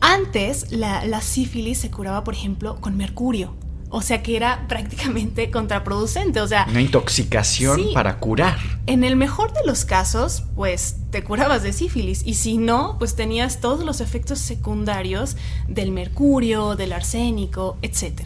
Antes, 0.00 0.70
la, 0.70 1.06
la 1.06 1.22
sífilis 1.22 1.78
se 1.78 1.90
curaba, 1.90 2.22
por 2.22 2.34
ejemplo, 2.34 2.78
con 2.80 2.96
mercurio 2.96 3.54
o 3.90 4.02
sea 4.02 4.22
que 4.22 4.36
era 4.36 4.64
prácticamente 4.68 5.50
contraproducente. 5.50 6.40
O 6.40 6.48
sea. 6.48 6.66
Una 6.68 6.80
intoxicación 6.80 7.92
para 7.94 8.18
curar. 8.18 8.58
En 8.86 9.04
el 9.04 9.16
mejor 9.16 9.52
de 9.52 9.60
los 9.64 9.84
casos, 9.84 10.44
pues 10.54 10.96
te 11.10 11.24
curabas 11.24 11.62
de 11.62 11.72
sífilis. 11.72 12.22
Y 12.24 12.34
si 12.34 12.58
no, 12.58 12.96
pues 12.98 13.16
tenías 13.16 13.60
todos 13.60 13.84
los 13.84 14.00
efectos 14.00 14.38
secundarios 14.38 15.36
del 15.68 15.92
mercurio, 15.92 16.76
del 16.76 16.92
arsénico, 16.92 17.78
etc. 17.82 18.22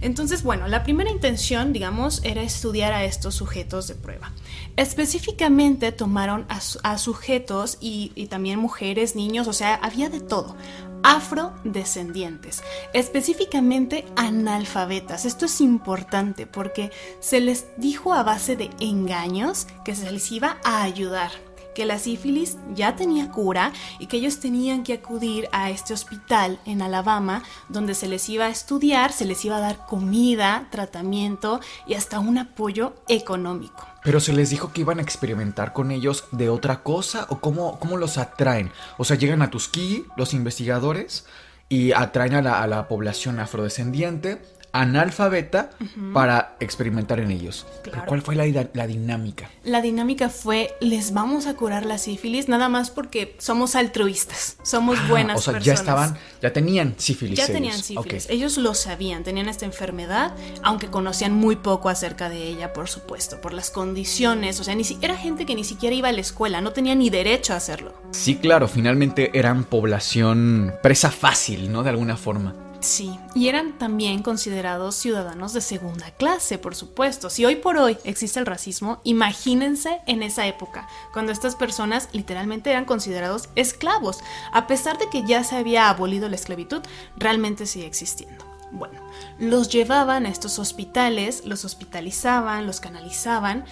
Entonces, 0.00 0.42
bueno, 0.42 0.68
la 0.68 0.82
primera 0.82 1.10
intención, 1.10 1.72
digamos, 1.72 2.20
era 2.24 2.42
estudiar 2.42 2.92
a 2.92 3.04
estos 3.04 3.34
sujetos 3.34 3.88
de 3.88 3.94
prueba. 3.94 4.32
Específicamente 4.76 5.92
tomaron 5.92 6.46
a, 6.48 6.98
sujetos 6.98 7.78
y, 7.80 8.12
y 8.14 8.26
también 8.26 8.58
mujeres, 8.58 9.16
niños, 9.16 9.48
o 9.48 9.54
sea, 9.54 9.76
había 9.76 10.10
de 10.10 10.20
todo 10.20 10.56
afrodescendientes, 11.04 12.64
específicamente 12.94 14.04
analfabetas. 14.16 15.26
Esto 15.26 15.44
es 15.44 15.60
importante 15.60 16.46
porque 16.46 16.90
se 17.20 17.40
les 17.40 17.66
dijo 17.76 18.14
a 18.14 18.24
base 18.24 18.56
de 18.56 18.70
engaños 18.80 19.68
que 19.84 19.94
se 19.94 20.10
les 20.10 20.32
iba 20.32 20.56
a 20.64 20.82
ayudar 20.82 21.30
que 21.74 21.84
la 21.84 21.98
sífilis 21.98 22.56
ya 22.74 22.96
tenía 22.96 23.30
cura 23.30 23.72
y 23.98 24.06
que 24.06 24.16
ellos 24.16 24.40
tenían 24.40 24.82
que 24.82 24.94
acudir 24.94 25.48
a 25.52 25.70
este 25.70 25.92
hospital 25.92 26.58
en 26.64 26.82
Alabama 26.82 27.42
donde 27.68 27.94
se 27.94 28.08
les 28.08 28.28
iba 28.28 28.46
a 28.46 28.50
estudiar, 28.50 29.12
se 29.12 29.24
les 29.24 29.44
iba 29.44 29.56
a 29.56 29.60
dar 29.60 29.84
comida, 29.86 30.68
tratamiento 30.70 31.60
y 31.86 31.94
hasta 31.94 32.20
un 32.20 32.38
apoyo 32.38 32.94
económico. 33.08 33.86
Pero 34.02 34.20
se 34.20 34.32
les 34.32 34.50
dijo 34.50 34.72
que 34.72 34.82
iban 34.82 34.98
a 34.98 35.02
experimentar 35.02 35.72
con 35.72 35.90
ellos 35.90 36.24
de 36.30 36.48
otra 36.48 36.82
cosa 36.82 37.26
o 37.30 37.40
cómo, 37.40 37.78
cómo 37.78 37.96
los 37.96 38.18
atraen. 38.18 38.70
O 38.98 39.04
sea, 39.04 39.16
llegan 39.16 39.42
a 39.42 39.50
Tuskegee 39.50 40.04
los 40.16 40.34
investigadores 40.34 41.24
y 41.68 41.92
atraen 41.92 42.34
a 42.34 42.42
la, 42.42 42.62
a 42.62 42.66
la 42.66 42.86
población 42.86 43.40
afrodescendiente 43.40 44.42
analfabeta 44.74 45.70
para 46.12 46.56
experimentar 46.58 47.20
en 47.20 47.30
ellos. 47.30 47.64
¿Cuál 48.06 48.22
fue 48.22 48.34
la, 48.34 48.44
la, 48.72 48.86
dinámica? 48.88 49.48
La 49.62 49.80
dinámica 49.80 50.28
fue, 50.28 50.74
les 50.80 51.12
vamos 51.12 51.46
a 51.46 51.54
curar 51.54 51.86
la 51.86 51.96
sífilis 51.96 52.48
nada 52.48 52.68
más 52.68 52.90
porque 52.90 53.36
somos 53.38 53.76
altruistas, 53.76 54.56
somos 54.64 54.98
ah, 55.00 55.06
buenas 55.08 55.36
personas. 55.36 55.62
O 55.62 55.64
sea, 55.64 55.74
ya 55.74 55.80
estaban, 55.80 56.18
ya 56.42 56.52
tenían 56.52 56.94
sífilis. 56.98 57.38
Ya 57.38 57.46
tenían 57.46 57.80
sífilis. 57.80 58.28
Ellos 58.28 58.58
lo 58.58 58.74
sabían, 58.74 59.22
tenían 59.22 59.48
esta 59.48 59.64
enfermedad, 59.64 60.34
aunque 60.62 60.88
conocían 60.88 61.32
muy 61.32 61.54
poco 61.54 61.88
acerca 61.88 62.28
de 62.28 62.48
ella, 62.48 62.72
por 62.72 62.88
supuesto, 62.88 63.40
por 63.40 63.52
las 63.54 63.70
condiciones. 63.70 64.58
O 64.58 64.64
sea, 64.64 64.74
ni 64.74 64.82
si, 64.82 64.98
era 65.00 65.16
gente 65.16 65.46
que 65.46 65.54
ni 65.54 65.62
siquiera 65.62 65.94
iba 65.94 66.08
a 66.08 66.12
la 66.12 66.20
escuela, 66.20 66.60
no 66.60 66.72
tenía 66.72 66.96
ni 66.96 67.10
derecho 67.10 67.52
a 67.52 67.56
hacerlo. 67.56 67.94
Sí, 68.10 68.34
claro, 68.34 68.66
finalmente 68.66 69.30
eran 69.38 69.62
población 69.62 70.74
presa 70.82 71.12
fácil, 71.12 71.70
¿no? 71.70 71.84
De 71.84 71.90
alguna 71.90 72.16
forma. 72.16 72.63
Sí, 72.84 73.18
y 73.34 73.48
eran 73.48 73.78
también 73.78 74.22
considerados 74.22 74.94
ciudadanos 74.94 75.54
de 75.54 75.62
segunda 75.62 76.10
clase, 76.10 76.58
por 76.58 76.74
supuesto. 76.74 77.30
Si 77.30 77.42
hoy 77.46 77.56
por 77.56 77.78
hoy 77.78 77.96
existe 78.04 78.38
el 78.38 78.44
racismo, 78.44 79.00
imagínense 79.04 80.02
en 80.06 80.22
esa 80.22 80.46
época, 80.46 80.86
cuando 81.14 81.32
estas 81.32 81.56
personas 81.56 82.10
literalmente 82.12 82.70
eran 82.70 82.84
considerados 82.84 83.48
esclavos. 83.56 84.18
A 84.52 84.66
pesar 84.66 84.98
de 84.98 85.08
que 85.08 85.24
ya 85.26 85.44
se 85.44 85.56
había 85.56 85.88
abolido 85.88 86.28
la 86.28 86.36
esclavitud, 86.36 86.82
realmente 87.16 87.64
sigue 87.64 87.86
existiendo. 87.86 88.44
Bueno, 88.70 89.00
los 89.38 89.70
llevaban 89.70 90.26
a 90.26 90.28
estos 90.28 90.58
hospitales, 90.58 91.46
los 91.46 91.64
hospitalizaban, 91.64 92.66
los 92.66 92.80
canalizaban 92.80 93.64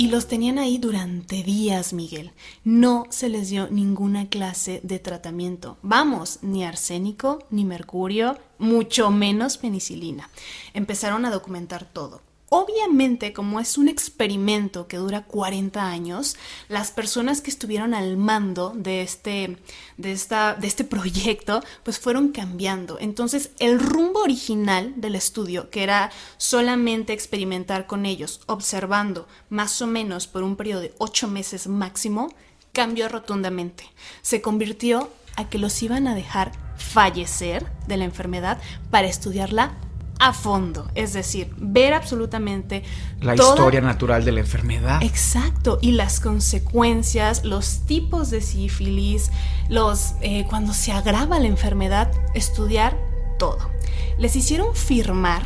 y 0.00 0.08
los 0.08 0.28
tenían 0.28 0.58
ahí 0.58 0.78
durante 0.78 1.42
días, 1.42 1.92
Miguel. 1.92 2.32
No 2.64 3.04
se 3.10 3.28
les 3.28 3.50
dio 3.50 3.68
ninguna 3.68 4.30
clase 4.30 4.80
de 4.82 4.98
tratamiento. 4.98 5.76
Vamos, 5.82 6.38
ni 6.40 6.64
arsénico, 6.64 7.40
ni 7.50 7.66
mercurio, 7.66 8.38
mucho 8.56 9.10
menos 9.10 9.58
penicilina. 9.58 10.30
Empezaron 10.72 11.26
a 11.26 11.30
documentar 11.30 11.84
todo. 11.84 12.22
Obviamente, 12.52 13.32
como 13.32 13.60
es 13.60 13.78
un 13.78 13.86
experimento 13.86 14.88
que 14.88 14.96
dura 14.96 15.22
40 15.22 15.86
años, 15.86 16.36
las 16.68 16.90
personas 16.90 17.42
que 17.42 17.50
estuvieron 17.50 17.94
al 17.94 18.16
mando 18.16 18.72
de 18.74 19.02
este, 19.02 19.56
de 19.96 20.10
esta, 20.10 20.56
de 20.56 20.66
este 20.66 20.82
proyecto, 20.82 21.62
pues 21.84 22.00
fueron 22.00 22.32
cambiando. 22.32 22.98
Entonces, 22.98 23.52
el 23.60 23.78
rumbo 23.78 24.22
original 24.22 24.94
del 24.96 25.14
estudio, 25.14 25.70
que 25.70 25.84
era 25.84 26.10
solamente 26.38 27.12
experimentar 27.12 27.86
con 27.86 28.04
ellos, 28.04 28.40
observando 28.46 29.28
más 29.48 29.80
o 29.80 29.86
menos 29.86 30.26
por 30.26 30.42
un 30.42 30.56
periodo 30.56 30.80
de 30.80 30.94
8 30.98 31.28
meses 31.28 31.68
máximo, 31.68 32.34
cambió 32.72 33.08
rotundamente. 33.08 33.84
Se 34.22 34.42
convirtió 34.42 35.08
a 35.36 35.48
que 35.48 35.58
los 35.58 35.80
iban 35.84 36.08
a 36.08 36.16
dejar 36.16 36.50
fallecer 36.76 37.70
de 37.86 37.96
la 37.96 38.06
enfermedad 38.06 38.60
para 38.90 39.06
estudiarla 39.06 39.76
a 40.20 40.34
fondo, 40.34 40.86
es 40.94 41.14
decir, 41.14 41.50
ver 41.56 41.94
absolutamente 41.94 42.84
la 43.20 43.34
historia 43.34 43.80
natural 43.80 44.24
de 44.24 44.32
la 44.32 44.40
enfermedad. 44.40 45.02
Exacto, 45.02 45.78
y 45.80 45.92
las 45.92 46.20
consecuencias, 46.20 47.42
los 47.44 47.80
tipos 47.86 48.30
de 48.30 48.42
sífilis, 48.42 49.30
los 49.70 50.12
eh, 50.20 50.44
cuando 50.48 50.74
se 50.74 50.92
agrava 50.92 51.40
la 51.40 51.46
enfermedad, 51.46 52.12
estudiar 52.34 52.96
todo. 53.38 53.70
Les 54.18 54.36
hicieron 54.36 54.74
firmar 54.74 55.42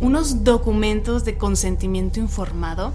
unos 0.00 0.42
documentos 0.42 1.24
de 1.24 1.38
consentimiento 1.38 2.18
informado 2.18 2.92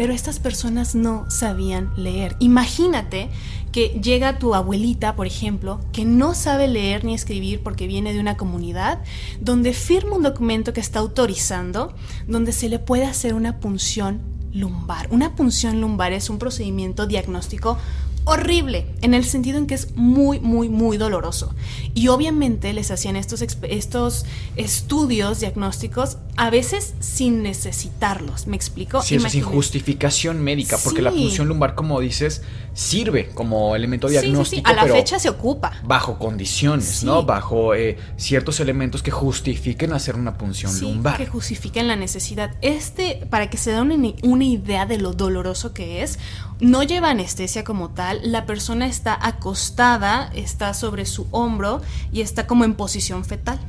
pero 0.00 0.14
estas 0.14 0.38
personas 0.38 0.94
no 0.94 1.30
sabían 1.30 1.92
leer. 1.94 2.34
Imagínate 2.38 3.28
que 3.72 4.00
llega 4.02 4.38
tu 4.38 4.54
abuelita, 4.54 5.16
por 5.16 5.26
ejemplo, 5.26 5.80
que 5.92 6.04
no 6.04 6.34
sabe 6.34 6.68
leer 6.68 7.04
ni 7.04 7.14
escribir 7.14 7.62
porque 7.62 7.86
viene 7.86 8.12
de 8.12 8.20
una 8.20 8.36
comunidad, 8.36 9.00
donde 9.40 9.72
firma 9.72 10.16
un 10.16 10.22
documento 10.22 10.72
que 10.72 10.80
está 10.80 10.98
autorizando, 10.98 11.94
donde 12.26 12.52
se 12.52 12.68
le 12.68 12.78
puede 12.78 13.04
hacer 13.04 13.34
una 13.34 13.60
punción 13.60 14.20
lumbar. 14.52 15.08
Una 15.10 15.36
punción 15.36 15.80
lumbar 15.80 16.12
es 16.12 16.30
un 16.30 16.38
procedimiento 16.38 17.06
diagnóstico 17.06 17.78
horrible, 18.24 18.86
en 19.00 19.14
el 19.14 19.24
sentido 19.24 19.58
en 19.58 19.66
que 19.66 19.74
es 19.74 19.96
muy, 19.96 20.40
muy, 20.40 20.68
muy 20.68 20.96
doloroso. 20.96 21.54
Y 21.94 22.08
obviamente 22.08 22.72
les 22.72 22.90
hacían 22.90 23.16
estos, 23.16 23.42
estos 23.42 24.26
estudios 24.56 25.40
diagnósticos 25.40 26.18
a 26.40 26.48
veces 26.48 26.94
sin 27.00 27.42
necesitarlos, 27.42 28.46
¿me 28.46 28.56
explico? 28.56 29.02
Sí, 29.02 29.20
sin 29.20 29.42
justificación 29.42 30.42
médica, 30.42 30.78
porque 30.82 31.02
la 31.02 31.10
punción 31.10 31.46
lumbar, 31.48 31.74
como 31.74 32.00
dices, 32.00 32.40
sirve 32.72 33.28
como 33.28 33.76
elemento 33.76 34.08
diagnóstico. 34.08 34.66
Sí, 34.66 34.74
a 34.74 34.86
la 34.86 34.90
fecha 34.90 35.18
se 35.18 35.28
ocupa. 35.28 35.72
Bajo 35.84 36.18
condiciones, 36.18 37.04
¿no? 37.04 37.24
Bajo 37.24 37.74
eh, 37.74 37.98
ciertos 38.16 38.58
elementos 38.58 39.02
que 39.02 39.10
justifiquen 39.10 39.92
hacer 39.92 40.14
una 40.14 40.38
punción 40.38 40.72
lumbar. 40.80 41.18
Que 41.18 41.26
justifiquen 41.26 41.86
la 41.88 41.96
necesidad. 41.96 42.56
Este, 42.62 43.26
para 43.28 43.50
que 43.50 43.58
se 43.58 43.72
den 43.72 43.90
una, 43.90 44.14
una 44.22 44.44
idea 44.44 44.86
de 44.86 44.96
lo 44.96 45.12
doloroso 45.12 45.74
que 45.74 46.02
es, 46.02 46.18
no 46.58 46.82
lleva 46.82 47.10
anestesia 47.10 47.64
como 47.64 47.90
tal, 47.90 48.20
la 48.24 48.46
persona 48.46 48.86
está 48.86 49.18
acostada, 49.20 50.30
está 50.34 50.72
sobre 50.72 51.04
su 51.04 51.26
hombro 51.32 51.82
y 52.12 52.22
está 52.22 52.46
como 52.46 52.64
en 52.64 52.76
posición 52.76 53.26
fetal. 53.26 53.60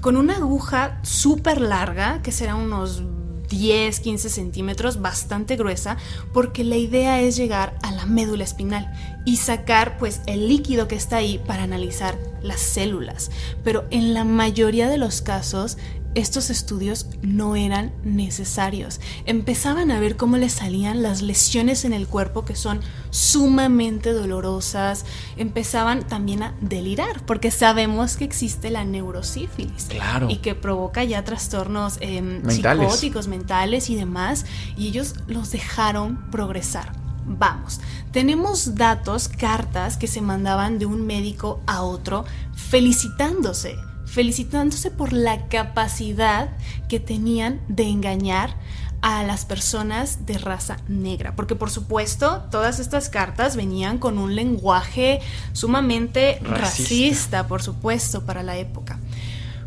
Con 0.00 0.16
una 0.16 0.36
aguja 0.36 0.98
súper 1.02 1.60
larga, 1.60 2.22
que 2.22 2.32
será 2.32 2.54
unos 2.54 3.02
10, 3.50 4.00
15 4.00 4.28
centímetros, 4.30 5.02
bastante 5.02 5.56
gruesa, 5.56 5.96
porque 6.32 6.64
la 6.64 6.76
idea 6.76 7.20
es 7.20 7.36
llegar 7.36 7.76
a 7.82 7.92
la 7.92 8.06
médula 8.06 8.44
espinal 8.44 8.92
y 9.26 9.36
sacar 9.36 9.98
pues 9.98 10.22
el 10.26 10.48
líquido 10.48 10.88
que 10.88 10.94
está 10.94 11.16
ahí 11.16 11.38
para 11.46 11.64
analizar 11.64 12.16
las 12.42 12.60
células. 12.60 13.30
Pero 13.62 13.84
en 13.90 14.14
la 14.14 14.24
mayoría 14.24 14.88
de 14.88 14.98
los 14.98 15.20
casos 15.20 15.76
estos 16.14 16.50
estudios 16.50 17.06
no 17.22 17.56
eran 17.56 17.92
necesarios. 18.02 19.00
Empezaban 19.26 19.90
a 19.90 20.00
ver 20.00 20.16
cómo 20.16 20.36
le 20.36 20.48
salían 20.48 21.02
las 21.02 21.22
lesiones 21.22 21.84
en 21.84 21.92
el 21.92 22.08
cuerpo 22.08 22.44
que 22.44 22.56
son 22.56 22.80
sumamente 23.10 24.12
dolorosas. 24.12 25.04
Empezaban 25.36 26.06
también 26.06 26.42
a 26.42 26.54
delirar, 26.60 27.24
porque 27.26 27.50
sabemos 27.50 28.16
que 28.16 28.24
existe 28.24 28.70
la 28.70 28.84
neurosífilis. 28.84 29.84
Claro. 29.84 30.28
Y 30.30 30.38
que 30.38 30.54
provoca 30.54 31.04
ya 31.04 31.22
trastornos 31.24 31.98
em, 32.00 32.42
psicóticos, 32.48 33.28
mentales 33.28 33.88
y 33.90 33.94
demás. 33.94 34.46
Y 34.76 34.88
ellos 34.88 35.14
los 35.28 35.50
dejaron 35.52 36.30
progresar. 36.30 36.92
Vamos, 37.26 37.80
tenemos 38.10 38.74
datos, 38.74 39.28
cartas 39.28 39.96
que 39.96 40.08
se 40.08 40.20
mandaban 40.20 40.80
de 40.80 40.86
un 40.86 41.06
médico 41.06 41.60
a 41.66 41.82
otro 41.82 42.24
felicitándose 42.54 43.76
felicitándose 44.10 44.90
por 44.90 45.12
la 45.12 45.46
capacidad 45.48 46.50
que 46.88 46.98
tenían 46.98 47.60
de 47.68 47.84
engañar 47.84 48.56
a 49.02 49.22
las 49.22 49.44
personas 49.44 50.26
de 50.26 50.36
raza 50.36 50.78
negra, 50.88 51.34
porque 51.36 51.54
por 51.54 51.70
supuesto 51.70 52.42
todas 52.50 52.80
estas 52.80 53.08
cartas 53.08 53.56
venían 53.56 53.98
con 53.98 54.18
un 54.18 54.34
lenguaje 54.34 55.20
sumamente 55.52 56.38
racista, 56.42 57.46
por 57.46 57.62
supuesto, 57.62 58.26
para 58.26 58.42
la 58.42 58.58
época. 58.58 58.98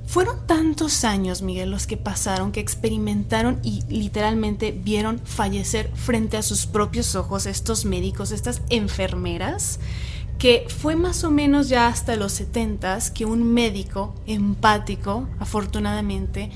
Fueron 0.06 0.46
tantos 0.46 1.06
años, 1.06 1.42
Miguel, 1.42 1.72
los 1.72 1.88
que 1.88 1.98
pasaron, 1.98 2.52
que 2.52 2.60
experimentaron 2.60 3.60
y 3.64 3.84
literalmente 3.88 4.72
vieron 4.72 5.20
fallecer 5.24 5.90
frente 5.96 6.38
a 6.38 6.44
sus 6.44 6.68
propios 6.68 7.16
ojos 7.16 7.48
estos 7.48 7.86
médicos, 7.86 8.32
estas 8.32 8.62
enfermeras, 8.70 9.80
que 10.44 10.66
fue 10.68 10.98
más 10.98 11.24
o 11.24 11.32
menos 11.32 11.70
ya 11.70 11.88
hasta 11.88 12.18
los 12.18 12.34
70 12.34 13.00
que 13.14 13.24
un 13.24 13.54
médico 13.54 14.14
empático, 14.28 15.26
afortunadamente, 15.40 16.52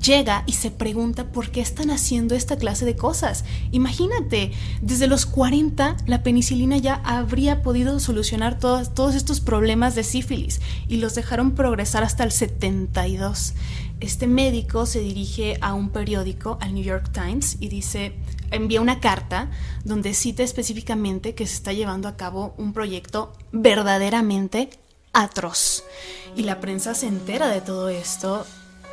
llega 0.00 0.44
y 0.46 0.52
se 0.52 0.70
pregunta 0.70 1.32
por 1.32 1.50
qué 1.50 1.60
están 1.60 1.90
haciendo 1.90 2.36
esta 2.36 2.54
clase 2.54 2.84
de 2.84 2.94
cosas. 2.94 3.44
Imagínate, 3.72 4.52
desde 4.80 5.08
los 5.08 5.26
40 5.26 5.96
la 6.06 6.22
penicilina 6.22 6.76
ya 6.76 6.94
habría 7.04 7.62
podido 7.62 7.98
solucionar 7.98 8.60
todos, 8.60 8.94
todos 8.94 9.16
estos 9.16 9.40
problemas 9.40 9.96
de 9.96 10.04
sífilis 10.04 10.60
y 10.86 10.98
los 10.98 11.16
dejaron 11.16 11.56
progresar 11.56 12.04
hasta 12.04 12.22
el 12.22 12.30
72. 12.30 13.54
Este 13.98 14.28
médico 14.28 14.86
se 14.86 15.00
dirige 15.00 15.58
a 15.60 15.74
un 15.74 15.90
periódico, 15.90 16.58
al 16.60 16.74
New 16.74 16.84
York 16.84 17.10
Times, 17.10 17.56
y 17.58 17.70
dice, 17.70 18.12
envía 18.52 18.80
una 18.80 19.00
carta 19.00 19.50
donde 19.84 20.14
cita 20.14 20.42
específicamente 20.42 21.34
que 21.34 21.46
se 21.46 21.54
está 21.54 21.72
llevando 21.72 22.08
a 22.08 22.16
cabo 22.16 22.54
un 22.58 22.72
proyecto 22.72 23.32
verdaderamente 23.50 24.70
atroz. 25.12 25.84
Y 26.36 26.42
la 26.42 26.60
prensa 26.60 26.94
se 26.94 27.08
entera 27.08 27.48
de 27.48 27.60
todo 27.60 27.88
esto 27.88 28.46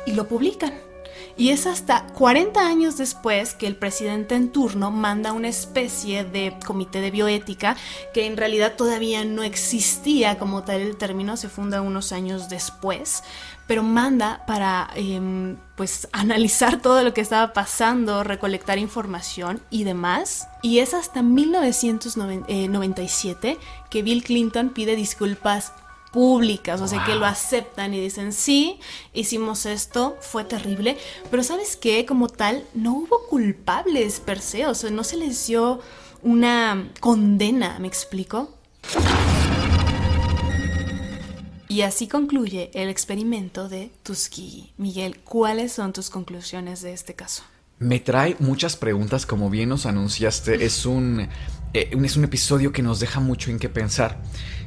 y 0.06 0.12
lo 0.12 0.26
publican. 0.26 0.89
Y 1.36 1.50
es 1.50 1.66
hasta 1.66 2.06
40 2.08 2.60
años 2.60 2.96
después 2.96 3.54
que 3.54 3.66
el 3.66 3.76
presidente 3.76 4.34
en 4.34 4.50
turno 4.50 4.90
manda 4.90 5.32
una 5.32 5.48
especie 5.48 6.24
de 6.24 6.56
comité 6.66 7.00
de 7.00 7.10
bioética 7.10 7.76
que 8.12 8.26
en 8.26 8.36
realidad 8.36 8.74
todavía 8.76 9.24
no 9.24 9.42
existía 9.42 10.38
como 10.38 10.62
tal 10.62 10.80
el 10.80 10.96
término, 10.96 11.36
se 11.36 11.48
funda 11.48 11.80
unos 11.80 12.12
años 12.12 12.48
después, 12.48 13.22
pero 13.66 13.82
manda 13.82 14.44
para 14.46 14.90
em, 14.94 15.56
pues 15.76 16.08
analizar 16.12 16.80
todo 16.82 17.02
lo 17.02 17.14
que 17.14 17.20
estaba 17.20 17.52
pasando, 17.52 18.24
recolectar 18.24 18.78
información 18.78 19.60
y 19.70 19.84
demás. 19.84 20.48
Y 20.62 20.80
es 20.80 20.94
hasta 20.94 21.22
1997 21.22 23.58
que 23.88 24.02
Bill 24.02 24.24
Clinton 24.24 24.70
pide 24.70 24.96
disculpas 24.96 25.72
públicas, 26.12 26.80
o 26.80 26.88
sea, 26.88 27.04
que 27.04 27.14
lo 27.14 27.26
aceptan 27.26 27.94
y 27.94 28.00
dicen, 28.00 28.32
sí, 28.32 28.80
hicimos 29.12 29.66
esto, 29.66 30.16
fue 30.20 30.44
terrible, 30.44 30.96
pero 31.30 31.42
sabes 31.42 31.76
qué, 31.76 32.04
como 32.06 32.28
tal, 32.28 32.64
no 32.74 32.94
hubo 32.94 33.26
culpables 33.28 34.20
per 34.20 34.40
se, 34.40 34.66
o 34.66 34.74
sea, 34.74 34.90
no 34.90 35.04
se 35.04 35.16
les 35.16 35.46
dio 35.46 35.80
una 36.22 36.90
condena, 37.00 37.78
¿me 37.78 37.88
explico? 37.88 38.54
Y 41.68 41.82
así 41.82 42.08
concluye 42.08 42.72
el 42.74 42.88
experimento 42.88 43.68
de 43.68 43.92
Tuskegee. 44.02 44.72
Miguel, 44.76 45.20
¿cuáles 45.20 45.70
son 45.70 45.92
tus 45.92 46.10
conclusiones 46.10 46.82
de 46.82 46.92
este 46.92 47.14
caso? 47.14 47.44
Me 47.78 48.00
trae 48.00 48.34
muchas 48.40 48.76
preguntas, 48.76 49.24
como 49.24 49.50
bien 49.50 49.68
nos 49.68 49.86
anunciaste. 49.86 50.64
Es 50.64 50.84
un, 50.84 51.28
eh, 51.72 51.90
es 52.04 52.16
un 52.16 52.24
episodio 52.24 52.72
que 52.72 52.82
nos 52.82 52.98
deja 52.98 53.20
mucho 53.20 53.52
en 53.52 53.60
qué 53.60 53.68
pensar. 53.68 54.20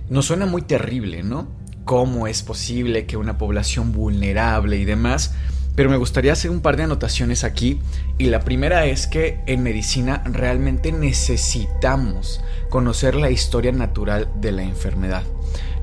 Nos 0.10 0.26
suena 0.26 0.46
muy 0.46 0.62
terrible, 0.62 1.24
¿no? 1.24 1.48
¿Cómo 1.86 2.28
es 2.28 2.44
posible 2.44 3.06
que 3.06 3.18
una 3.18 3.38
población 3.38 3.92
vulnerable 3.92 4.78
y 4.78 4.86
demás? 4.86 5.34
Pero 5.76 5.90
me 5.90 5.98
gustaría 5.98 6.34
hacer 6.34 6.52
un 6.52 6.62
par 6.62 6.78
de 6.78 6.84
anotaciones 6.84 7.44
aquí. 7.44 7.80
Y 8.18 8.26
la 8.26 8.42
primera 8.42 8.86
es 8.86 9.08
que 9.08 9.40
en 9.48 9.64
medicina 9.64 10.22
realmente 10.26 10.92
necesitamos 10.92 12.42
conocer 12.70 13.16
la 13.16 13.32
historia 13.32 13.72
natural 13.72 14.30
de 14.40 14.52
la 14.52 14.64
enfermedad. 14.64 15.24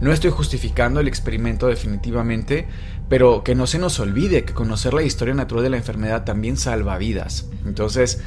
No 0.01 0.13
estoy 0.13 0.31
justificando 0.31 1.01
el 1.01 1.09
experimento 1.09 1.67
definitivamente, 1.67 2.69
pero 3.09 3.43
que 3.43 3.55
no 3.55 3.67
se 3.67 3.79
nos 3.79 3.99
olvide 4.01 4.45
que 4.45 4.55
conocer 4.55 4.95
la 4.95 5.03
historia 5.03 5.35
natural 5.35 5.65
de 5.65 5.71
la 5.71 5.77
enfermedad 5.77 6.25
también 6.25 6.57
salva 6.57 6.97
vidas. 6.97 7.47
Entonces, 7.67 8.23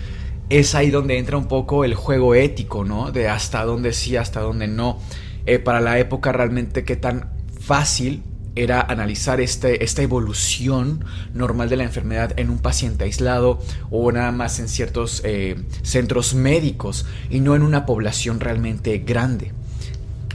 es 0.50 0.76
ahí 0.76 0.92
donde 0.92 1.18
entra 1.18 1.38
un 1.38 1.48
poco 1.48 1.86
el 1.86 1.96
juego 1.96 2.36
ético, 2.36 2.84
¿no? 2.84 3.12
De 3.12 3.30
hasta 3.30 3.64
dónde 3.64 3.94
sí, 3.94 4.18
hasta 4.18 4.42
dónde 4.42 4.68
no. 4.68 5.00
Eh, 5.46 5.60
para 5.60 5.82
la 5.82 6.00
época 6.00 6.32
realmente 6.32 6.84
qué 6.84 6.96
tan 6.96 7.32
fácil 7.60 8.24
era 8.56 8.82
analizar 8.82 9.42
este, 9.42 9.84
esta 9.84 10.02
evolución 10.04 11.04
normal 11.34 11.70
de 11.70 11.78
la 11.78 11.84
enfermedad 11.84 12.34
en 12.38 12.50
un 12.50 12.60
paciente 12.60 13.04
aislado 13.04 13.60
o 13.90 14.12
nada 14.12 14.32
más 14.32 14.60
en 14.60 14.68
ciertos 14.68 15.22
eh, 15.26 15.56
centros 15.82 16.36
médicos 16.36 17.06
y 17.30 17.40
no 17.40 17.56
en 17.56 17.64
una 17.64 17.86
población 17.86 18.40
realmente 18.40 19.00
grande. 19.00 19.54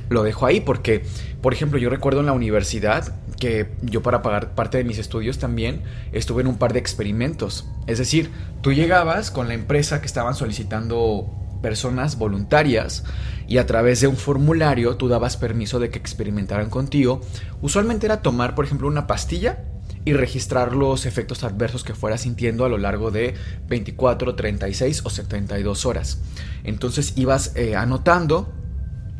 Lo 0.08 0.22
dejo 0.22 0.46
ahí 0.46 0.60
porque, 0.60 1.04
por 1.42 1.52
ejemplo, 1.52 1.78
yo 1.78 1.90
recuerdo 1.90 2.20
en 2.20 2.26
la 2.26 2.32
universidad 2.32 3.14
que 3.38 3.68
yo 3.82 4.02
para 4.02 4.22
pagar 4.22 4.54
parte 4.54 4.78
de 4.78 4.84
mis 4.84 4.98
estudios 4.98 5.38
también 5.38 5.82
estuve 6.12 6.42
en 6.42 6.48
un 6.48 6.58
par 6.58 6.72
de 6.72 6.80
experimentos. 6.80 7.68
Es 7.86 7.98
decir, 7.98 8.30
tú 8.62 8.72
llegabas 8.72 9.30
con 9.30 9.48
la 9.48 9.54
empresa 9.54 10.00
que 10.00 10.06
estaban 10.06 10.34
solicitando 10.34 11.37
personas 11.60 12.18
voluntarias 12.18 13.04
y 13.46 13.58
a 13.58 13.66
través 13.66 14.00
de 14.00 14.06
un 14.06 14.16
formulario 14.16 14.96
tú 14.96 15.08
dabas 15.08 15.36
permiso 15.36 15.78
de 15.78 15.90
que 15.90 15.98
experimentaran 15.98 16.70
contigo. 16.70 17.20
Usualmente 17.62 18.06
era 18.06 18.22
tomar, 18.22 18.54
por 18.54 18.64
ejemplo, 18.64 18.88
una 18.88 19.06
pastilla 19.06 19.64
y 20.04 20.12
registrar 20.12 20.74
los 20.74 21.06
efectos 21.06 21.44
adversos 21.44 21.84
que 21.84 21.94
fueras 21.94 22.22
sintiendo 22.22 22.64
a 22.64 22.68
lo 22.68 22.78
largo 22.78 23.10
de 23.10 23.34
24, 23.68 24.34
36 24.34 25.02
o 25.04 25.10
72 25.10 25.86
horas. 25.86 26.20
Entonces 26.64 27.12
ibas 27.16 27.52
eh, 27.56 27.76
anotando 27.76 28.52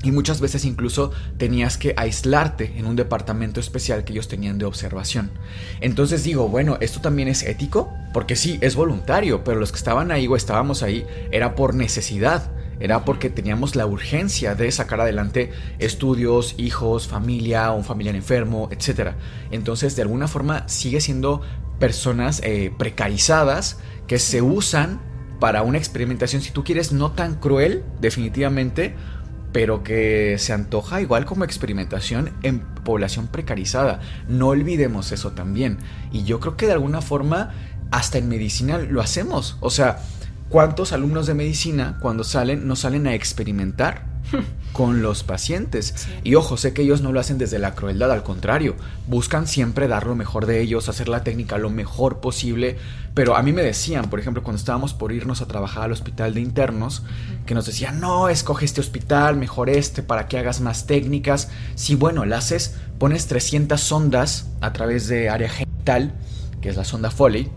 y 0.02 0.12
muchas 0.12 0.40
veces 0.40 0.64
incluso 0.64 1.10
tenías 1.38 1.76
que 1.76 1.94
aislarte 1.96 2.72
en 2.76 2.86
un 2.86 2.96
departamento 2.96 3.58
especial 3.58 4.04
que 4.04 4.12
ellos 4.12 4.28
tenían 4.28 4.58
de 4.58 4.64
observación. 4.64 5.30
Entonces 5.80 6.22
digo, 6.22 6.48
bueno, 6.48 6.78
¿esto 6.80 7.00
también 7.00 7.28
es 7.28 7.42
ético? 7.42 7.92
Porque 8.12 8.36
sí, 8.36 8.58
es 8.60 8.76
voluntario, 8.76 9.42
pero 9.42 9.58
los 9.58 9.72
que 9.72 9.78
estaban 9.78 10.12
ahí 10.12 10.26
o 10.28 10.36
estábamos 10.36 10.82
ahí 10.82 11.04
era 11.32 11.54
por 11.54 11.74
necesidad. 11.74 12.50
Era 12.80 13.04
porque 13.04 13.28
teníamos 13.28 13.74
la 13.74 13.86
urgencia 13.86 14.54
de 14.54 14.70
sacar 14.70 15.00
adelante 15.00 15.50
estudios, 15.80 16.54
hijos, 16.58 17.08
familia, 17.08 17.72
un 17.72 17.84
familiar 17.84 18.14
enfermo, 18.14 18.68
etc. 18.70 19.14
Entonces, 19.50 19.96
de 19.96 20.02
alguna 20.02 20.28
forma, 20.28 20.68
sigue 20.68 21.00
siendo 21.00 21.40
personas 21.80 22.40
eh, 22.44 22.72
precarizadas 22.78 23.78
que 24.06 24.20
se 24.20 24.42
usan 24.42 25.00
para 25.40 25.62
una 25.62 25.78
experimentación, 25.78 26.42
si 26.42 26.50
tú 26.50 26.64
quieres, 26.64 26.92
no 26.92 27.12
tan 27.12 27.36
cruel, 27.36 27.84
definitivamente, 28.00 28.94
pero 29.52 29.82
que 29.82 30.36
se 30.38 30.52
antoja 30.52 31.00
igual 31.00 31.24
como 31.24 31.44
experimentación 31.44 32.32
en 32.42 32.60
población 32.60 33.28
precarizada. 33.28 34.00
No 34.28 34.48
olvidemos 34.48 35.12
eso 35.12 35.32
también. 35.32 35.78
Y 36.12 36.24
yo 36.24 36.40
creo 36.40 36.56
que 36.56 36.66
de 36.66 36.72
alguna 36.72 37.00
forma 37.00 37.52
hasta 37.90 38.18
en 38.18 38.28
medicina 38.28 38.78
lo 38.78 39.00
hacemos. 39.00 39.56
O 39.60 39.70
sea, 39.70 40.00
¿cuántos 40.48 40.92
alumnos 40.92 41.26
de 41.26 41.34
medicina 41.34 41.98
cuando 42.00 42.24
salen 42.24 42.66
no 42.66 42.76
salen 42.76 43.06
a 43.06 43.14
experimentar 43.14 44.07
con 44.72 45.02
los 45.02 45.24
pacientes. 45.24 46.08
Y 46.24 46.34
ojo, 46.34 46.56
sé 46.56 46.72
que 46.72 46.82
ellos 46.82 47.00
no 47.02 47.12
lo 47.12 47.20
hacen 47.20 47.38
desde 47.38 47.58
la 47.58 47.74
crueldad, 47.74 48.12
al 48.12 48.22
contrario, 48.22 48.76
buscan 49.06 49.46
siempre 49.46 49.88
dar 49.88 50.06
lo 50.06 50.14
mejor 50.14 50.46
de 50.46 50.60
ellos, 50.60 50.88
hacer 50.88 51.08
la 51.08 51.24
técnica 51.24 51.58
lo 51.58 51.70
mejor 51.70 52.20
posible. 52.20 52.76
Pero 53.14 53.36
a 53.36 53.42
mí 53.42 53.52
me 53.52 53.62
decían, 53.62 54.10
por 54.10 54.20
ejemplo, 54.20 54.42
cuando 54.42 54.58
estábamos 54.58 54.94
por 54.94 55.12
irnos 55.12 55.42
a 55.42 55.46
trabajar 55.46 55.84
al 55.84 55.92
hospital 55.92 56.34
de 56.34 56.40
internos, 56.40 57.02
que 57.46 57.54
nos 57.54 57.66
decían, 57.66 58.00
no, 58.00 58.28
escoge 58.28 58.64
este 58.64 58.80
hospital, 58.80 59.36
mejor 59.36 59.70
este, 59.70 60.02
para 60.02 60.28
que 60.28 60.38
hagas 60.38 60.60
más 60.60 60.86
técnicas. 60.86 61.48
Si, 61.74 61.94
bueno, 61.94 62.24
la 62.24 62.38
haces, 62.38 62.76
pones 62.98 63.26
300 63.26 63.80
sondas 63.80 64.48
a 64.60 64.72
través 64.72 65.08
de 65.08 65.28
área 65.28 65.48
genital, 65.48 66.14
que 66.60 66.68
es 66.68 66.76
la 66.76 66.84
sonda 66.84 67.10
Foley, 67.10 67.50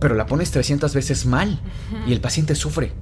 pero 0.00 0.14
la 0.14 0.26
pones 0.26 0.50
300 0.50 0.94
veces 0.94 1.26
mal 1.26 1.60
y 2.06 2.12
el 2.12 2.20
paciente 2.20 2.54
sufre. 2.54 2.92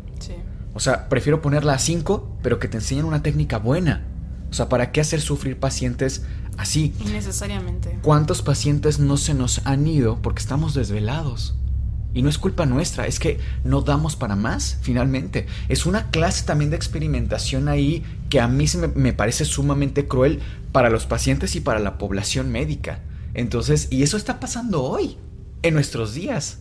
O 0.79 0.81
sea, 0.81 1.09
prefiero 1.09 1.43
ponerla 1.43 1.73
a 1.73 1.79
5, 1.81 2.39
pero 2.41 2.61
que 2.61 2.69
te 2.69 2.77
enseñen 2.77 3.05
una 3.05 3.21
técnica 3.21 3.59
buena. 3.59 4.07
O 4.49 4.55
sea, 4.55 4.69
¿para 4.69 4.93
qué 4.93 5.01
hacer 5.01 5.21
sufrir 5.21 5.59
pacientes 5.59 6.23
así? 6.57 6.95
Innecesariamente. 7.01 7.99
¿Cuántos 8.01 8.43
pacientes 8.43 9.01
no 9.01 9.17
se 9.17 9.35
nos 9.35 9.67
han 9.67 9.89
ido 9.89 10.23
porque 10.23 10.39
estamos 10.39 10.75
desvelados? 10.75 11.59
Y 12.15 12.23
no 12.23 12.29
es 12.29 12.39
culpa 12.39 12.65
nuestra, 12.65 13.09
es 13.09 13.19
que 13.19 13.41
no 13.65 13.81
damos 13.81 14.15
para 14.15 14.37
más, 14.37 14.79
finalmente. 14.81 15.47
Es 15.69 15.85
una 15.85 16.13
clase 16.13 16.45
también 16.45 16.71
de 16.71 16.77
experimentación 16.77 17.67
ahí 17.67 18.05
que 18.31 18.41
a 18.41 18.47
mí 18.47 18.69
se 18.69 18.79
me, 18.79 18.87
me 18.87 19.13
parece 19.13 19.47
sumamente 19.47 20.07
cruel 20.07 20.39
para 20.71 20.91
los 20.91 21.07
pacientes 21.07 21.57
y 21.57 21.61
para 21.61 21.81
la 21.81 21.99
población 21.99 22.53
médica. 22.53 23.01
Entonces, 23.35 23.89
y 23.91 24.05
eso 24.05 24.17
está 24.17 24.39
pasando 24.39 24.85
hoy, 24.85 25.17
en 25.63 25.75
nuestros 25.75 26.15
días. 26.15 26.61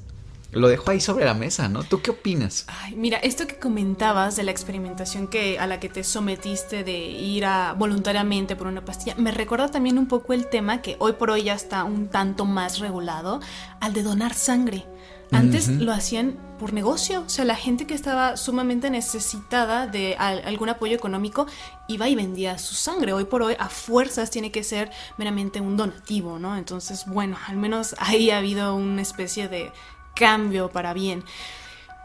Lo 0.52 0.70
dejo 0.70 0.92
ahí 0.92 1.02
sobre 1.02 1.26
la 1.26 1.34
mesa, 1.34 1.68
¿no? 1.68 1.84
¿Tú 1.84 2.02
qué 2.02 2.12
opinas? 2.12 2.66
Ay, 2.68 2.96
mira, 2.96 3.18
esto 3.18 3.48
que 3.48 3.60
comentabas 3.60 4.36
de 4.38 4.44
la 4.44 4.52
experimentación 4.52 5.28
que, 5.28 5.60
a 5.60 5.68
la 5.68 5.80
que 5.80 5.90
te 5.90 6.04
sometiste 6.04 6.84
de 6.84 6.98
ir 6.98 7.46
a 7.46 7.74
voluntariamente 7.74 8.56
por 8.56 8.68
una 8.68 8.86
pastilla, 8.86 9.16
me 9.18 9.32
recuerda 9.32 9.70
también 9.70 9.98
un 9.98 10.08
poco 10.08 10.34
el 10.34 10.48
tema 10.48 10.82
que 10.82 10.96
hoy 11.00 11.14
por 11.14 11.32
hoy 11.32 11.44
ya 11.44 11.54
está 11.54 11.84
un 11.84 12.08
tanto 12.08 12.46
más 12.46 12.80
regulado, 12.80 13.42
al 13.82 13.94
de 13.94 14.04
donar 14.04 14.34
sangre. 14.34 14.86
Antes 15.32 15.68
lo 15.68 15.92
hacían 15.92 16.38
por 16.58 16.72
negocio, 16.74 17.24
o 17.26 17.30
sea, 17.30 17.44
la 17.44 17.56
gente 17.56 17.86
que 17.86 17.94
estaba 17.94 18.38
sumamente 18.38 18.90
necesitada 18.90 19.86
de 19.86 20.16
algún 20.16 20.70
apoyo 20.70 20.96
económico 20.96 21.48
iba 21.88 22.08
y 22.08 22.16
vendía 22.16 22.58
su 22.58 22.76
sangre. 22.76 23.12
Hoy 23.14 23.26
por 23.26 23.44
hoy 23.44 23.56
a 23.60 23.68
fuerzas 23.68 24.32
tiene 24.32 24.52
que 24.52 24.64
ser 24.64 24.90
meramente 25.18 25.60
un 25.60 25.76
donativo, 25.76 26.40
¿no? 26.40 26.58
Entonces, 26.58 27.06
bueno, 27.06 27.38
al 27.48 27.58
menos 27.58 27.94
ahí 28.00 28.32
ha 28.32 28.38
habido 28.38 28.74
una 28.76 29.02
especie 29.02 29.50
de 29.50 29.72
cambio 30.17 30.69
para 30.69 30.93
bien. 30.93 31.23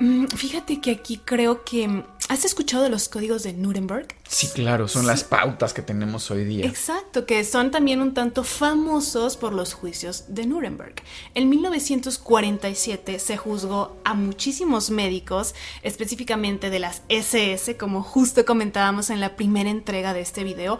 Mm, 0.03 0.27
fíjate 0.27 0.81
que 0.81 0.91
aquí 0.91 1.21
creo 1.25 1.63
que... 1.65 2.03
¿Has 2.29 2.45
escuchado 2.45 2.83
de 2.83 2.89
los 2.89 3.09
códigos 3.09 3.43
de 3.43 3.53
Nuremberg? 3.53 4.09
Sí, 4.27 4.49
claro, 4.49 4.89
son 4.89 5.07
las 5.07 5.23
pautas 5.23 5.75
que 5.75 5.83
tenemos 5.83 6.31
hoy 6.31 6.45
día. 6.45 6.67
Exacto, 6.67 7.27
que 7.27 7.45
son 7.45 7.71
también 7.71 8.01
un 8.01 8.15
tanto 8.15 8.43
famosos 8.43 9.37
por 9.37 9.53
los 9.53 9.75
juicios 9.75 10.25
de 10.29 10.47
Nuremberg. 10.47 10.95
En 11.35 11.51
1947 11.51 13.19
se 13.19 13.37
juzgó 13.37 13.97
a 14.05 14.15
muchísimos 14.15 14.91
médicos, 14.91 15.55
específicamente 15.83 16.71
de 16.71 16.79
las 16.79 17.03
SS, 17.09 17.77
como 17.77 18.03
justo 18.03 18.45
comentábamos 18.45 19.11
en 19.11 19.21
la 19.21 19.37
primera 19.37 19.71
entrega 19.71 20.15
de 20.15 20.23
este 20.23 20.43
video, 20.43 20.79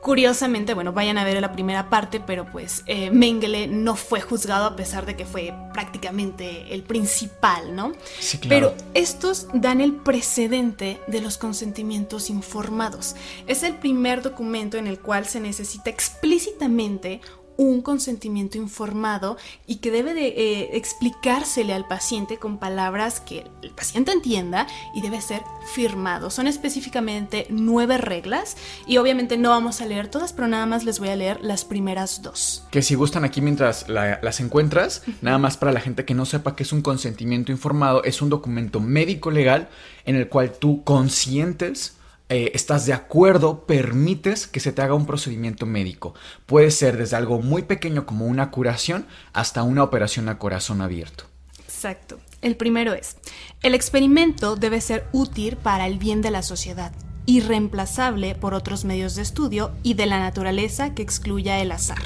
Curiosamente, 0.00 0.74
bueno, 0.74 0.92
vayan 0.92 1.18
a 1.18 1.24
ver 1.24 1.40
la 1.40 1.52
primera 1.52 1.90
parte, 1.90 2.20
pero 2.20 2.46
pues 2.46 2.82
eh, 2.86 3.10
Mengele 3.10 3.66
no 3.66 3.96
fue 3.96 4.20
juzgado 4.20 4.66
a 4.66 4.76
pesar 4.76 5.04
de 5.04 5.16
que 5.16 5.24
fue 5.24 5.52
prácticamente 5.72 6.72
el 6.72 6.82
principal, 6.82 7.74
¿no? 7.74 7.92
Sí, 8.20 8.38
claro. 8.38 8.74
Pero 8.76 8.90
estos 8.94 9.48
dan 9.52 9.80
el 9.80 9.94
precedente 9.94 11.00
de 11.08 11.20
los 11.20 11.38
consentimientos 11.38 12.30
informados. 12.30 13.16
Es 13.46 13.62
el 13.62 13.74
primer 13.76 14.22
documento 14.22 14.76
en 14.76 14.86
el 14.86 15.00
cual 15.00 15.26
se 15.26 15.40
necesita 15.40 15.90
explícitamente 15.90 17.20
un 17.56 17.82
consentimiento 17.82 18.58
informado 18.58 19.36
y 19.66 19.76
que 19.76 19.90
debe 19.90 20.14
de 20.14 20.28
eh, 20.28 20.76
explicársele 20.76 21.72
al 21.72 21.86
paciente 21.86 22.38
con 22.38 22.58
palabras 22.58 23.20
que 23.20 23.44
el 23.62 23.70
paciente 23.70 24.12
entienda 24.12 24.66
y 24.94 25.02
debe 25.02 25.20
ser 25.20 25.42
firmado. 25.74 26.30
Son 26.30 26.46
específicamente 26.46 27.46
nueve 27.50 27.98
reglas 27.98 28.56
y 28.86 28.98
obviamente 28.98 29.36
no 29.36 29.50
vamos 29.50 29.80
a 29.80 29.86
leer 29.86 30.08
todas, 30.08 30.32
pero 30.32 30.48
nada 30.48 30.66
más 30.66 30.84
les 30.84 30.98
voy 30.98 31.08
a 31.08 31.16
leer 31.16 31.38
las 31.42 31.64
primeras 31.64 32.22
dos. 32.22 32.64
Que 32.70 32.82
si 32.82 32.94
gustan 32.94 33.24
aquí 33.24 33.40
mientras 33.40 33.88
las 33.88 34.40
encuentras, 34.40 35.02
nada 35.22 35.38
más 35.38 35.56
para 35.56 35.72
la 35.72 35.80
gente 35.80 36.04
que 36.04 36.14
no 36.14 36.26
sepa 36.26 36.56
que 36.56 36.62
es 36.62 36.72
un 36.72 36.82
consentimiento 36.82 37.52
informado, 37.52 38.04
es 38.04 38.22
un 38.22 38.28
documento 38.28 38.80
médico 38.80 39.30
legal 39.30 39.68
en 40.04 40.16
el 40.16 40.28
cual 40.28 40.52
tú 40.52 40.84
consientes 40.84 41.96
eh, 42.28 42.50
estás 42.54 42.86
de 42.86 42.92
acuerdo, 42.92 43.66
permites 43.66 44.46
que 44.46 44.60
se 44.60 44.72
te 44.72 44.82
haga 44.82 44.94
un 44.94 45.06
procedimiento 45.06 45.64
médico. 45.64 46.14
Puede 46.46 46.70
ser 46.70 46.96
desde 46.96 47.16
algo 47.16 47.40
muy 47.40 47.62
pequeño 47.62 48.04
como 48.04 48.26
una 48.26 48.50
curación 48.50 49.06
hasta 49.32 49.62
una 49.62 49.84
operación 49.84 50.28
a 50.28 50.38
corazón 50.38 50.80
abierto. 50.80 51.24
Exacto. 51.58 52.18
El 52.42 52.56
primero 52.56 52.94
es, 52.94 53.16
el 53.62 53.74
experimento 53.74 54.56
debe 54.56 54.80
ser 54.80 55.06
útil 55.12 55.56
para 55.56 55.86
el 55.86 55.98
bien 55.98 56.20
de 56.20 56.30
la 56.30 56.42
sociedad, 56.42 56.92
irreemplazable 57.26 58.34
por 58.34 58.54
otros 58.54 58.84
medios 58.84 59.14
de 59.14 59.22
estudio 59.22 59.72
y 59.82 59.94
de 59.94 60.06
la 60.06 60.18
naturaleza 60.18 60.94
que 60.94 61.02
excluya 61.02 61.60
el 61.60 61.72
azar. 61.72 62.02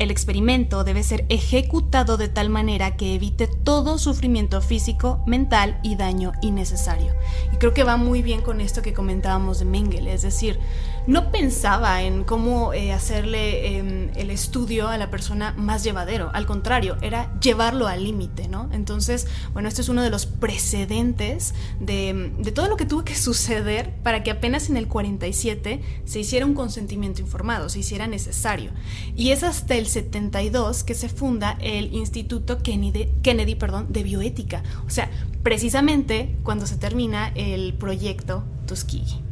El 0.00 0.10
experimento 0.10 0.82
debe 0.82 1.02
ser 1.02 1.26
ejecutado 1.28 2.16
de 2.16 2.28
tal 2.28 2.48
manera 2.48 2.96
que 2.96 3.14
evite 3.14 3.46
todo 3.46 3.98
sufrimiento 3.98 4.62
físico, 4.62 5.22
mental 5.26 5.78
y 5.82 5.96
daño 5.96 6.32
innecesario. 6.40 7.12
Y 7.52 7.58
creo 7.58 7.74
que 7.74 7.84
va 7.84 7.98
muy 7.98 8.22
bien 8.22 8.40
con 8.40 8.62
esto 8.62 8.80
que 8.80 8.94
comentábamos 8.94 9.58
de 9.58 9.66
Mengele, 9.66 10.14
es 10.14 10.22
decir, 10.22 10.58
no 11.06 11.30
pensaba 11.30 12.02
en 12.02 12.24
cómo 12.24 12.72
eh, 12.72 12.92
hacerle 12.92 13.78
em, 13.78 14.10
el 14.16 14.30
estudio 14.30 14.88
a 14.88 14.98
la 14.98 15.10
persona 15.10 15.54
más 15.56 15.82
llevadero, 15.84 16.30
al 16.32 16.46
contrario, 16.46 16.96
era 17.00 17.38
llevarlo 17.40 17.86
al 17.86 18.04
límite, 18.04 18.48
¿no? 18.48 18.68
Entonces, 18.72 19.26
bueno, 19.52 19.68
este 19.68 19.80
es 19.80 19.88
uno 19.88 20.02
de 20.02 20.10
los 20.10 20.26
precedentes 20.26 21.54
de, 21.80 22.32
de, 22.38 22.52
todo 22.52 22.68
lo 22.68 22.76
que 22.76 22.86
tuvo 22.86 23.04
que 23.04 23.14
suceder 23.14 23.94
para 24.02 24.22
que 24.22 24.30
apenas 24.30 24.68
en 24.70 24.76
el 24.76 24.88
47 24.88 25.80
se 26.04 26.20
hiciera 26.20 26.46
un 26.46 26.54
consentimiento 26.54 27.20
informado, 27.20 27.68
se 27.68 27.80
hiciera 27.80 28.06
necesario. 28.06 28.70
Y 29.16 29.30
es 29.30 29.42
hasta 29.42 29.74
el 29.74 29.86
72 29.86 30.84
que 30.84 30.94
se 30.94 31.08
funda 31.08 31.56
el 31.60 31.94
Instituto 31.94 32.62
Kennedy, 32.62 33.08
Kennedy 33.22 33.54
perdón, 33.54 33.86
de 33.90 34.02
Bioética, 34.02 34.62
o 34.86 34.90
sea, 34.90 35.10
precisamente 35.42 36.36
cuando 36.42 36.66
se 36.66 36.76
termina 36.76 37.28
el 37.34 37.74
proyecto 37.74 38.44
Tuskegee. 38.66 39.29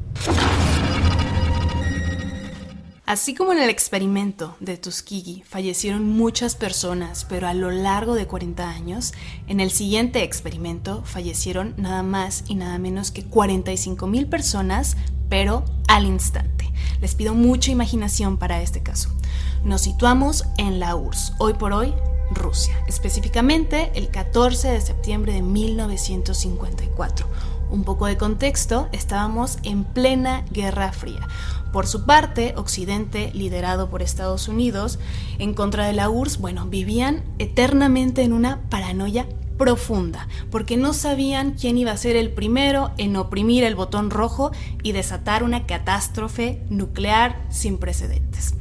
Así 3.08 3.34
como 3.34 3.52
en 3.52 3.58
el 3.58 3.70
experimento 3.70 4.54
de 4.60 4.76
Tuskegee 4.76 5.42
fallecieron 5.46 6.06
muchas 6.06 6.54
personas, 6.54 7.24
pero 7.26 7.48
a 7.48 7.54
lo 7.54 7.70
largo 7.70 8.14
de 8.14 8.26
40 8.26 8.68
años, 8.68 9.14
en 9.46 9.60
el 9.60 9.70
siguiente 9.70 10.22
experimento 10.24 11.02
fallecieron 11.06 11.72
nada 11.78 12.02
más 12.02 12.44
y 12.48 12.54
nada 12.54 12.78
menos 12.78 13.10
que 13.10 13.24
45 13.24 14.06
mil 14.06 14.26
personas, 14.26 14.98
pero 15.30 15.64
al 15.88 16.04
instante. 16.04 16.70
Les 17.00 17.14
pido 17.14 17.32
mucha 17.32 17.70
imaginación 17.70 18.36
para 18.36 18.60
este 18.60 18.82
caso. 18.82 19.08
Nos 19.64 19.80
situamos 19.80 20.44
en 20.58 20.78
la 20.78 20.94
URSS, 20.94 21.32
hoy 21.38 21.54
por 21.54 21.72
hoy 21.72 21.94
Rusia, 22.30 22.74
específicamente 22.88 23.90
el 23.94 24.10
14 24.10 24.68
de 24.68 24.82
septiembre 24.82 25.32
de 25.32 25.40
1954. 25.40 27.26
Un 27.70 27.84
poco 27.84 28.06
de 28.06 28.16
contexto, 28.16 28.88
estábamos 28.92 29.58
en 29.62 29.84
plena 29.84 30.44
Guerra 30.50 30.92
Fría. 30.92 31.26
Por 31.72 31.86
su 31.86 32.06
parte, 32.06 32.54
Occidente, 32.56 33.30
liderado 33.34 33.90
por 33.90 34.00
Estados 34.00 34.48
Unidos, 34.48 34.98
en 35.38 35.52
contra 35.52 35.86
de 35.86 35.92
la 35.92 36.08
URSS, 36.08 36.38
bueno, 36.38 36.66
vivían 36.66 37.22
eternamente 37.38 38.22
en 38.22 38.32
una 38.32 38.62
paranoia 38.70 39.26
profunda, 39.58 40.28
porque 40.50 40.78
no 40.78 40.94
sabían 40.94 41.52
quién 41.52 41.76
iba 41.76 41.92
a 41.92 41.96
ser 41.98 42.16
el 42.16 42.30
primero 42.30 42.92
en 42.96 43.16
oprimir 43.16 43.64
el 43.64 43.74
botón 43.74 44.08
rojo 44.08 44.50
y 44.82 44.92
desatar 44.92 45.42
una 45.42 45.66
catástrofe 45.66 46.62
nuclear 46.70 47.44
sin 47.50 47.76
precedentes. 47.76 48.54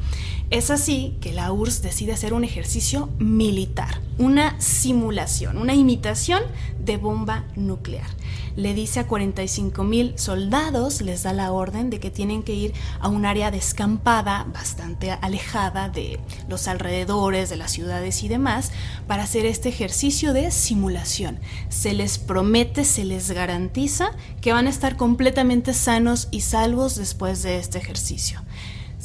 Es 0.50 0.72
así 0.72 1.18
que 1.22 1.34
la 1.34 1.52
URSS 1.52 1.82
decide 1.82 2.14
hacer 2.14 2.34
un 2.34 2.44
ejercicio 2.44 3.10
militar, 3.20 4.02
una 4.18 4.60
simulación, 4.60 5.58
una 5.58 5.76
imitación 5.76 6.42
de 6.80 6.98
bomba 6.98 7.46
nuclear. 7.56 8.17
Le 8.58 8.74
dice 8.74 9.02
a 9.02 9.08
45 9.08 9.84
mil 9.84 10.18
soldados, 10.18 11.02
les 11.02 11.22
da 11.22 11.32
la 11.32 11.52
orden 11.52 11.92
de 11.92 12.00
que 12.00 12.10
tienen 12.10 12.42
que 12.42 12.56
ir 12.56 12.74
a 13.00 13.08
un 13.08 13.28
área 13.28 13.52
descampada, 13.52 14.48
bastante 14.52 15.12
alejada 15.12 15.90
de 15.90 16.20
los 16.50 16.68
alrededores 16.68 17.52
de 17.52 17.56
las 17.56 17.72
ciudades 17.72 18.24
y 18.24 18.30
demás, 18.30 18.72
para 19.06 19.22
hacer 19.22 19.46
este 19.46 19.70
ejercicio 19.70 20.34
de 20.34 20.50
simulación. 20.50 21.40
Se 21.70 21.94
les 21.94 22.18
promete, 22.18 22.84
se 22.84 23.06
les 23.06 23.30
garantiza 23.30 24.10
que 24.42 24.54
van 24.54 24.66
a 24.66 24.72
estar 24.72 24.98
completamente 24.98 25.76
sanos 25.76 26.28
y 26.32 26.42
salvos 26.42 26.96
después 26.96 27.44
de 27.44 27.60
este 27.60 27.78
ejercicio. 27.78 28.42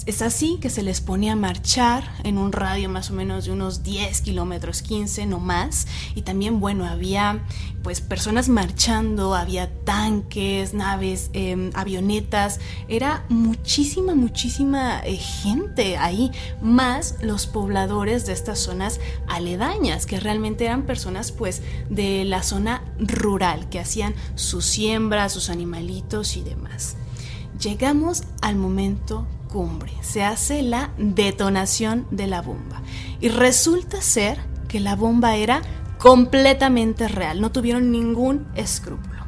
Es 0.04 0.20
así 0.20 0.58
que 0.60 0.68
se 0.68 0.82
les 0.82 1.00
ponía 1.00 1.34
a 1.34 1.36
marchar 1.36 2.02
en 2.24 2.36
un 2.36 2.50
radio 2.50 2.88
más 2.88 3.10
o 3.10 3.14
menos 3.14 3.44
de 3.44 3.52
unos 3.52 3.84
10 3.84 4.22
kilómetros, 4.22 4.82
15 4.82 5.26
no 5.26 5.38
más. 5.38 5.86
Y 6.16 6.22
también, 6.22 6.58
bueno, 6.58 6.86
había 6.86 7.44
pues 7.84 8.00
personas 8.00 8.48
marchando, 8.48 9.36
había 9.36 9.70
tanques, 9.84 10.74
naves, 10.74 11.30
em, 11.34 11.70
avionetas. 11.74 12.58
Era 12.88 13.24
muchísima, 13.28 14.16
muchísima 14.16 15.02
eh, 15.04 15.16
gente 15.16 15.96
ahí. 15.96 16.32
Más 16.60 17.14
los 17.22 17.46
pobladores 17.46 18.26
de 18.26 18.32
estas 18.32 18.58
zonas 18.58 18.98
aledañas, 19.28 20.06
que 20.06 20.18
realmente 20.18 20.64
eran 20.64 20.82
personas 20.82 21.30
pues 21.30 21.62
de 21.90 22.24
la 22.24 22.42
zona 22.42 22.82
rural, 22.98 23.68
que 23.68 23.78
hacían 23.78 24.14
sus 24.34 24.64
siembras, 24.64 25.32
sus 25.32 25.48
animalitos 25.48 26.36
y 26.36 26.42
demás. 26.42 26.96
Llegamos 27.60 28.24
al 28.40 28.56
momento 28.56 29.28
cumbre, 29.52 29.92
se 30.00 30.24
hace 30.24 30.62
la 30.62 30.90
detonación 30.96 32.06
de 32.10 32.26
la 32.26 32.40
bomba. 32.40 32.80
Y 33.20 33.28
resulta 33.28 34.00
ser 34.00 34.38
que 34.66 34.80
la 34.80 34.96
bomba 34.96 35.36
era 35.36 35.60
completamente 35.98 37.06
real, 37.06 37.40
no 37.40 37.52
tuvieron 37.52 37.90
ningún 37.92 38.46
escrúpulo. 38.54 39.26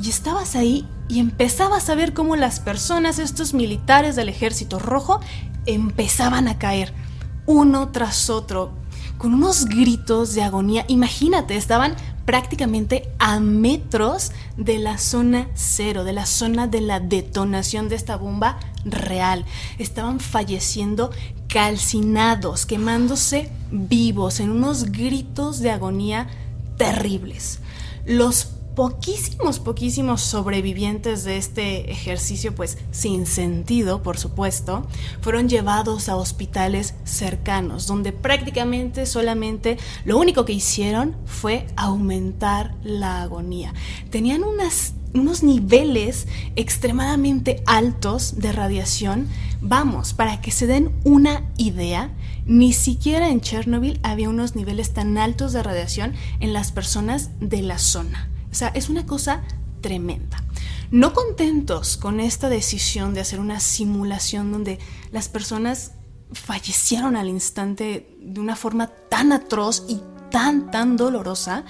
Y 0.00 0.08
estabas 0.08 0.54
ahí 0.54 0.86
y 1.08 1.18
empezabas 1.18 1.90
a 1.90 1.96
ver 1.96 2.14
cómo 2.14 2.36
las 2.36 2.60
personas, 2.60 3.18
estos 3.18 3.52
militares 3.52 4.14
del 4.14 4.28
ejército 4.28 4.78
rojo, 4.78 5.20
empezaban 5.66 6.46
a 6.46 6.58
caer 6.58 6.94
uno 7.46 7.88
tras 7.88 8.30
otro, 8.30 8.72
con 9.18 9.34
unos 9.34 9.66
gritos 9.66 10.34
de 10.34 10.42
agonía. 10.42 10.84
Imagínate, 10.88 11.56
estaban 11.56 11.96
prácticamente 12.24 13.08
a 13.18 13.40
metros 13.40 14.32
de 14.56 14.78
la 14.78 14.98
zona 14.98 15.48
cero, 15.54 16.04
de 16.04 16.12
la 16.12 16.26
zona 16.26 16.66
de 16.66 16.80
la 16.80 17.00
detonación 17.00 17.88
de 17.88 17.96
esta 17.96 18.16
bomba 18.16 18.58
real. 18.84 19.44
Estaban 19.78 20.20
falleciendo 20.20 21.10
calcinados, 21.48 22.66
quemándose 22.66 23.50
vivos, 23.70 24.40
en 24.40 24.50
unos 24.50 24.90
gritos 24.92 25.60
de 25.60 25.70
agonía 25.70 26.28
terribles. 26.76 27.60
Los 28.06 28.48
poquísimos, 28.74 29.58
poquísimos 29.60 30.20
sobrevivientes 30.20 31.24
de 31.24 31.36
este 31.36 31.90
ejercicio, 31.90 32.54
pues 32.54 32.78
sin 32.90 33.26
sentido, 33.26 34.02
por 34.02 34.18
supuesto, 34.18 34.86
fueron 35.20 35.48
llevados 35.48 36.08
a 36.08 36.16
hospitales 36.16 36.94
cercanos, 37.04 37.86
donde 37.86 38.12
prácticamente 38.12 39.06
solamente 39.06 39.78
lo 40.04 40.18
único 40.18 40.44
que 40.44 40.52
hicieron 40.52 41.16
fue 41.24 41.66
aumentar 41.76 42.74
la 42.82 43.22
agonía. 43.22 43.72
Tenían 44.10 44.42
unos 44.44 45.42
niveles 45.42 46.26
extremadamente 46.56 47.62
altos 47.66 48.40
de 48.40 48.52
radiación. 48.52 49.28
Vamos, 49.60 50.12
para 50.12 50.40
que 50.40 50.50
se 50.50 50.66
den 50.66 50.92
una 51.04 51.44
idea, 51.56 52.10
ni 52.44 52.72
siquiera 52.72 53.30
en 53.30 53.40
Chernobyl 53.40 54.00
había 54.02 54.28
unos 54.28 54.56
niveles 54.56 54.92
tan 54.92 55.16
altos 55.16 55.52
de 55.52 55.62
radiación 55.62 56.12
en 56.40 56.52
las 56.52 56.72
personas 56.72 57.30
de 57.40 57.62
la 57.62 57.78
zona. 57.78 58.28
O 58.54 58.56
sea, 58.56 58.68
es 58.68 58.88
una 58.88 59.04
cosa 59.04 59.42
tremenda. 59.80 60.40
No 60.92 61.12
contentos 61.12 61.96
con 61.96 62.20
esta 62.20 62.48
decisión 62.48 63.12
de 63.12 63.20
hacer 63.20 63.40
una 63.40 63.58
simulación 63.58 64.52
donde 64.52 64.78
las 65.10 65.28
personas 65.28 65.90
fallecieron 66.30 67.16
al 67.16 67.28
instante 67.28 68.16
de 68.20 68.38
una 68.40 68.54
forma 68.54 68.92
tan 69.08 69.32
atroz 69.32 69.84
y 69.88 70.00
tan, 70.30 70.70
tan 70.70 70.96
dolorosa, 70.96 71.64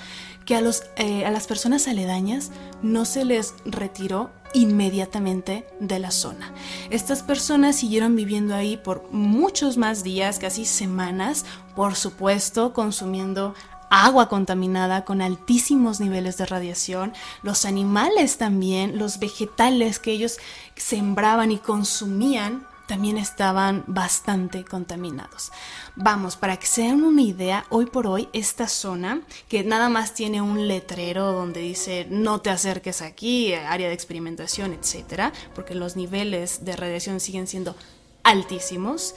que 0.44 0.57
a, 0.57 0.61
los, 0.61 0.83
eh, 0.97 1.25
a 1.25 1.31
las 1.31 1.47
personas 1.47 1.88
aledañas 1.88 2.51
no 2.83 3.07
se 3.07 3.25
les 3.25 3.55
retiró 3.64 4.31
inmediatamente 4.53 5.66
de 5.81 5.99
la 5.99 6.11
zona. 6.11 6.53
Estas 6.90 7.23
personas 7.23 7.77
siguieron 7.77 8.14
viviendo 8.14 8.55
ahí 8.55 8.77
por 8.77 9.11
muchos 9.11 9.79
más 9.79 10.05
días, 10.05 10.38
casi 10.38 10.66
semanas, 10.66 11.47
por 11.75 11.94
supuesto, 11.94 12.75
consumiendo 12.75 13.55
agua 13.94 14.28
contaminada 14.28 15.04
con 15.04 15.22
altísimos 15.22 16.00
niveles 16.00 16.37
de 16.37 16.46
radiación, 16.46 17.12
los 17.42 17.64
animales 17.64 18.38
también, 18.38 18.98
los 18.98 19.20
vegetales 19.20 20.00
que 20.00 20.11
ellos 20.11 20.38
sembraban 20.74 21.52
y 21.52 21.59
consumían 21.59 22.66
también 22.87 23.16
estaban 23.16 23.85
bastante 23.87 24.64
contaminados. 24.64 25.52
Vamos, 25.96 26.37
para 26.37 26.59
que 26.59 26.66
se 26.66 26.83
den 26.83 27.04
una 27.04 27.22
idea, 27.22 27.64
hoy 27.70 27.87
por 27.87 28.07
hoy 28.07 28.28
esta 28.33 28.68
zona, 28.68 29.22
que 29.48 29.64
nada 29.64 29.88
más 29.88 30.12
tiene 30.12 30.42
un 30.42 30.68
letrero 30.68 31.33
donde 31.33 31.61
dice 31.61 32.07
no 32.11 32.40
te 32.40 32.50
acerques 32.50 33.00
aquí, 33.00 33.54
área 33.54 33.88
de 33.88 33.94
experimentación, 33.94 34.72
etcétera, 34.72 35.33
porque 35.54 35.74
los 35.74 35.96
niveles 35.96 36.64
de 36.64 36.76
radiación 36.76 37.20
siguen 37.20 37.46
siendo 37.46 37.76
altísimos. 38.22 39.14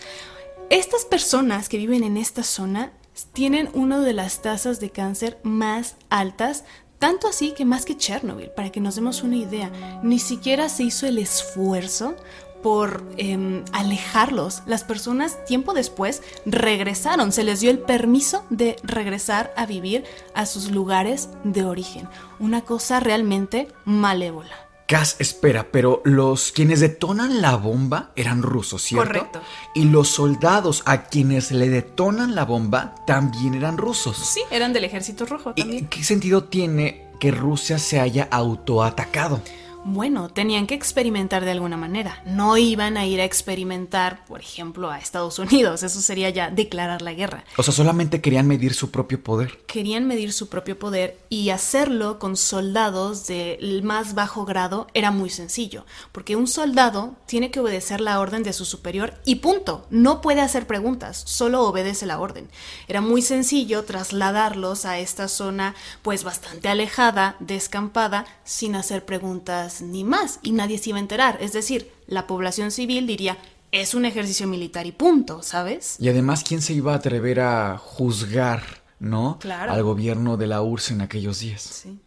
Estas 0.70 1.04
personas 1.04 1.68
que 1.68 1.78
viven 1.78 2.04
en 2.04 2.18
esta 2.18 2.44
zona 2.44 2.92
tienen 3.34 3.70
una 3.74 4.00
de 4.00 4.14
las 4.14 4.42
tasas 4.42 4.80
de 4.80 4.90
cáncer 4.90 5.40
más 5.44 5.96
altas 6.10 6.64
tanto 7.00 7.28
así 7.28 7.52
que 7.52 7.64
más 7.64 7.86
que 7.86 7.96
Chernobyl, 7.96 8.50
para 8.50 8.72
que 8.72 8.80
nos 8.80 8.96
demos 8.96 9.22
una 9.22 9.36
idea, 9.36 9.72
ni 10.02 10.18
siquiera 10.18 10.68
se 10.68 10.84
hizo 10.84 11.06
el 11.06 11.20
esfuerzo 11.20 12.16
por 12.64 13.04
em, 13.18 13.64
alejarlos. 13.72 14.64
Las 14.66 14.84
personas 14.84 15.46
tiempo 15.46 15.74
después 15.74 16.24
regresaron, 16.46 17.32
se 17.32 17.44
les 17.44 17.60
dio 17.60 17.70
el 17.70 17.80
permiso 17.80 18.46
de 18.50 18.78
regresar 18.84 19.54
a 19.56 19.66
vivir 19.66 20.06
a 20.34 20.46
sus 20.46 20.72
lugares 20.72 21.30
de 21.44 21.66
origen. 21.66 22.10
Una 22.40 22.62
cosa 22.62 23.00
realmente 23.00 23.68
malévola. 23.86 24.67
Cas, 24.88 25.18
espera, 25.20 25.68
pero 25.70 26.02
los 26.06 26.54
quienes 26.54 26.80
detonan 26.80 27.42
la 27.42 27.58
bomba 27.58 28.12
eran 28.16 28.42
rusos, 28.42 28.82
¿cierto? 28.82 29.06
Correcto. 29.06 29.42
Y 29.76 29.84
los 29.84 30.08
soldados 30.08 30.82
a 30.86 31.04
quienes 31.08 31.52
le 31.52 31.68
detonan 31.68 32.36
la 32.36 32.46
bomba 32.46 32.96
también 33.06 33.54
eran 33.54 33.78
rusos. 33.78 34.16
Sí, 34.16 34.42
eran 34.50 34.72
del 34.72 34.86
ejército 34.86 35.26
rojo 35.26 35.52
¿Y 35.58 35.62
también. 35.62 35.88
qué 35.88 36.06
sentido 36.06 36.46
tiene 36.46 37.10
que 37.20 37.32
Rusia 37.32 37.80
se 37.80 38.00
haya 38.00 38.30
autoatacado? 38.32 39.42
Bueno, 39.90 40.28
tenían 40.28 40.68
que 40.68 40.76
experimentar 40.76 41.46
de 41.46 41.52
alguna 41.52 41.78
manera. 41.78 42.22
No 42.26 42.58
iban 42.58 42.98
a 42.98 43.06
ir 43.06 43.22
a 43.22 43.24
experimentar, 43.24 44.26
por 44.26 44.42
ejemplo, 44.42 44.92
a 44.92 45.00
Estados 45.00 45.40
Unidos. 45.40 45.82
Eso 45.82 46.02
sería 46.02 46.30
ya 46.30 46.52
declarar 46.52 47.02
la 47.02 47.14
guerra. 47.14 47.46
O 47.56 47.64
sea, 47.64 47.74
solamente 47.74 48.20
querían 48.20 48.48
medir 48.48 48.74
su 48.74 48.92
propio 48.92 49.24
poder. 49.24 49.60
Querían 49.66 50.06
medir 50.06 50.34
su 50.34 50.50
propio 50.50 50.78
poder 50.78 51.18
y 51.30 51.52
hacerlo 51.52 52.20
con 52.20 52.36
soldados 52.36 53.28
del 53.28 53.82
más 53.82 54.14
bajo 54.14 54.44
grado 54.44 54.88
era 54.94 55.12
muy 55.12 55.30
sencillo, 55.30 55.86
porque 56.12 56.36
un 56.36 56.48
soldado 56.48 57.16
tiene 57.26 57.50
que 57.50 57.62
obedecer 57.62 58.02
la 58.02 58.20
orden 58.20 58.44
de 58.44 58.52
su 58.52 58.66
superior 58.66 59.14
y 59.24 59.36
punto. 59.36 59.88
No 59.90 60.20
puede 60.20 60.42
hacer 60.42 60.68
preguntas, 60.68 61.24
solo 61.26 61.64
obedece 61.64 62.06
la 62.06 62.20
orden. 62.20 62.50
Era 62.90 63.00
muy 63.00 63.22
sencillo 63.22 63.86
trasladarlos 63.86 64.84
a 64.84 65.00
esta 65.00 65.30
zona 65.30 65.76
pues 66.02 66.26
bastante 66.26 66.68
alejada, 66.68 67.38
descampada, 67.40 68.26
sin 68.44 68.76
hacer 68.76 69.06
preguntas 69.06 69.77
ni 69.82 70.04
más 70.04 70.40
y 70.42 70.52
nadie 70.52 70.78
se 70.78 70.90
iba 70.90 70.98
a 70.98 71.02
enterar. 71.02 71.38
Es 71.42 71.54
decir, 71.54 71.92
la 72.08 72.28
población 72.28 72.72
civil 72.72 73.08
diría, 73.08 73.38
es 73.72 73.94
un 73.94 74.06
ejercicio 74.06 74.48
militar 74.48 74.86
y 74.86 74.92
punto, 74.92 75.44
¿sabes? 75.44 75.98
Y 76.00 76.10
además, 76.10 76.44
¿quién 76.44 76.62
se 76.62 76.74
iba 76.74 76.94
a 76.94 76.98
atrever 76.98 77.42
a 77.42 77.78
juzgar, 77.78 78.64
no? 79.00 79.38
Claro. 79.40 79.72
Al 79.72 79.84
gobierno 79.84 80.38
de 80.38 80.48
la 80.48 80.62
URSS 80.62 80.92
en 80.92 81.02
aquellos 81.02 81.40
días. 81.40 81.62
Sí. 81.62 82.00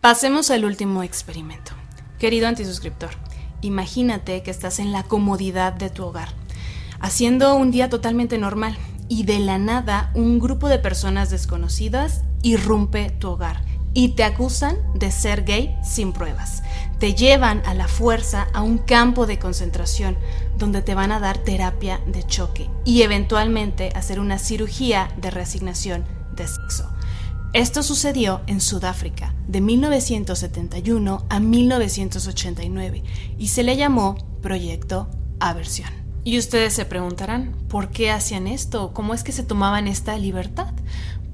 Pasemos 0.00 0.50
al 0.50 0.64
último 0.64 1.02
experimento. 1.02 1.72
Querido 2.18 2.46
antisuscriptor, 2.46 3.10
imagínate 3.60 4.42
que 4.42 4.50
estás 4.50 4.78
en 4.78 4.92
la 4.92 5.02
comodidad 5.02 5.72
de 5.72 5.90
tu 5.90 6.04
hogar, 6.04 6.28
haciendo 7.00 7.54
un 7.54 7.70
día 7.70 7.88
totalmente 7.88 8.38
normal 8.38 8.76
y 9.08 9.24
de 9.24 9.40
la 9.40 9.58
nada 9.58 10.10
un 10.14 10.38
grupo 10.38 10.68
de 10.68 10.78
personas 10.78 11.30
desconocidas 11.30 12.22
irrumpe 12.42 13.10
tu 13.10 13.30
hogar 13.30 13.67
y 13.94 14.10
te 14.10 14.24
acusan 14.24 14.76
de 14.94 15.10
ser 15.10 15.44
gay 15.44 15.76
sin 15.82 16.12
pruebas. 16.12 16.62
Te 16.98 17.14
llevan 17.14 17.62
a 17.64 17.74
la 17.74 17.88
fuerza 17.88 18.48
a 18.52 18.62
un 18.62 18.78
campo 18.78 19.26
de 19.26 19.38
concentración 19.38 20.16
donde 20.56 20.82
te 20.82 20.94
van 20.94 21.12
a 21.12 21.20
dar 21.20 21.38
terapia 21.38 22.00
de 22.06 22.24
choque 22.24 22.68
y 22.84 23.02
eventualmente 23.02 23.90
hacer 23.94 24.20
una 24.20 24.38
cirugía 24.38 25.08
de 25.20 25.30
reasignación 25.30 26.04
de 26.34 26.46
sexo. 26.46 26.90
Esto 27.54 27.82
sucedió 27.82 28.42
en 28.46 28.60
Sudáfrica 28.60 29.34
de 29.46 29.62
1971 29.62 31.24
a 31.30 31.40
1989 31.40 33.02
y 33.38 33.48
se 33.48 33.62
le 33.62 33.76
llamó 33.76 34.16
Proyecto 34.42 35.08
Aversión. 35.40 35.88
Y 36.24 36.38
ustedes 36.38 36.74
se 36.74 36.84
preguntarán, 36.84 37.54
¿por 37.68 37.88
qué 37.88 38.10
hacían 38.10 38.48
esto? 38.48 38.92
¿Cómo 38.92 39.14
es 39.14 39.24
que 39.24 39.32
se 39.32 39.44
tomaban 39.44 39.88
esta 39.88 40.18
libertad? 40.18 40.74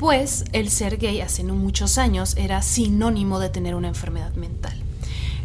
Pues 0.04 0.44
el 0.52 0.68
ser 0.68 0.98
gay 0.98 1.22
hace 1.22 1.42
muchos 1.44 1.96
años 1.96 2.36
era 2.36 2.60
sinónimo 2.60 3.38
de 3.38 3.48
tener 3.48 3.74
una 3.74 3.88
enfermedad 3.88 4.34
mental. 4.34 4.78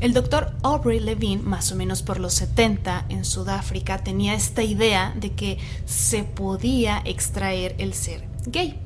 El 0.02 0.12
doctor 0.12 0.54
Aubrey 0.64 1.00
Levine, 1.00 1.42
más 1.42 1.72
o 1.72 1.78
menos 1.78 2.02
por 2.02 2.20
los 2.20 2.34
70 2.34 3.06
en 3.08 3.24
Sudáfrica, 3.24 4.00
tenía 4.00 4.34
esta 4.34 4.62
idea 4.62 5.14
de 5.16 5.32
que 5.32 5.60
se 5.86 6.26
podía 6.26 7.02
extraer 7.06 7.74
el 7.78 7.94
ser 7.94 8.28
gay. 8.48 8.78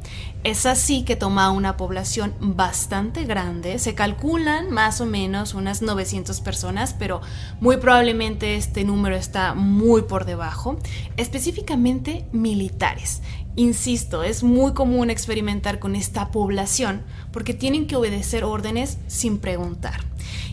Es 0.44 0.66
así 0.66 1.04
que 1.04 1.16
toma 1.16 1.50
una 1.52 1.78
población 1.78 2.36
bastante 2.40 3.24
grande, 3.24 3.80
se 3.80 3.96
calculan 3.96 4.72
más 4.72 5.00
o 5.00 5.06
menos 5.06 5.54
unas 5.54 5.82
900 5.82 6.42
personas, 6.42 6.94
pero 6.94 7.22
muy 7.62 7.78
probablemente 7.78 8.58
este 8.58 8.84
número 8.84 9.16
está 9.16 9.54
muy 9.54 10.02
por 10.02 10.26
debajo, 10.26 10.78
específicamente 11.16 12.26
militares. 12.32 13.22
Insisto, 13.56 14.24
es 14.24 14.44
muy 14.44 14.74
común 14.74 15.10
experimentar 15.10 15.80
con 15.80 15.96
esta 15.96 16.32
población 16.32 17.04
porque 17.32 17.54
tienen 17.54 17.86
que 17.86 17.96
obedecer 17.96 18.44
órdenes 18.44 18.98
sin 19.08 19.38
preguntar. 19.38 20.02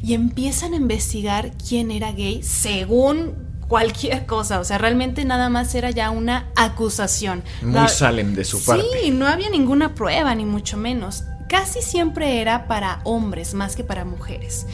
Y 0.02 0.14
empiezan 0.14 0.74
a 0.74 0.76
investigar 0.76 1.52
quién 1.56 1.90
era 1.90 2.12
gay 2.12 2.42
según 2.42 3.34
cualquier 3.70 4.26
cosa, 4.26 4.58
o 4.58 4.64
sea, 4.64 4.78
realmente 4.78 5.24
nada 5.24 5.48
más 5.48 5.74
era 5.76 5.90
ya 5.90 6.10
una 6.10 6.50
acusación. 6.56 7.44
Muy 7.62 7.88
salen 7.88 8.34
de 8.34 8.44
su 8.44 8.62
parte. 8.64 8.84
Sí, 9.00 9.10
no 9.12 9.28
había 9.28 9.48
ninguna 9.48 9.94
prueba, 9.94 10.34
ni 10.34 10.44
mucho 10.44 10.76
menos. 10.76 11.22
Casi 11.48 11.80
siempre 11.80 12.40
era 12.40 12.66
para 12.66 13.00
hombres 13.04 13.54
más 13.54 13.76
que 13.76 13.84
para 13.84 14.04
mujeres. 14.04 14.66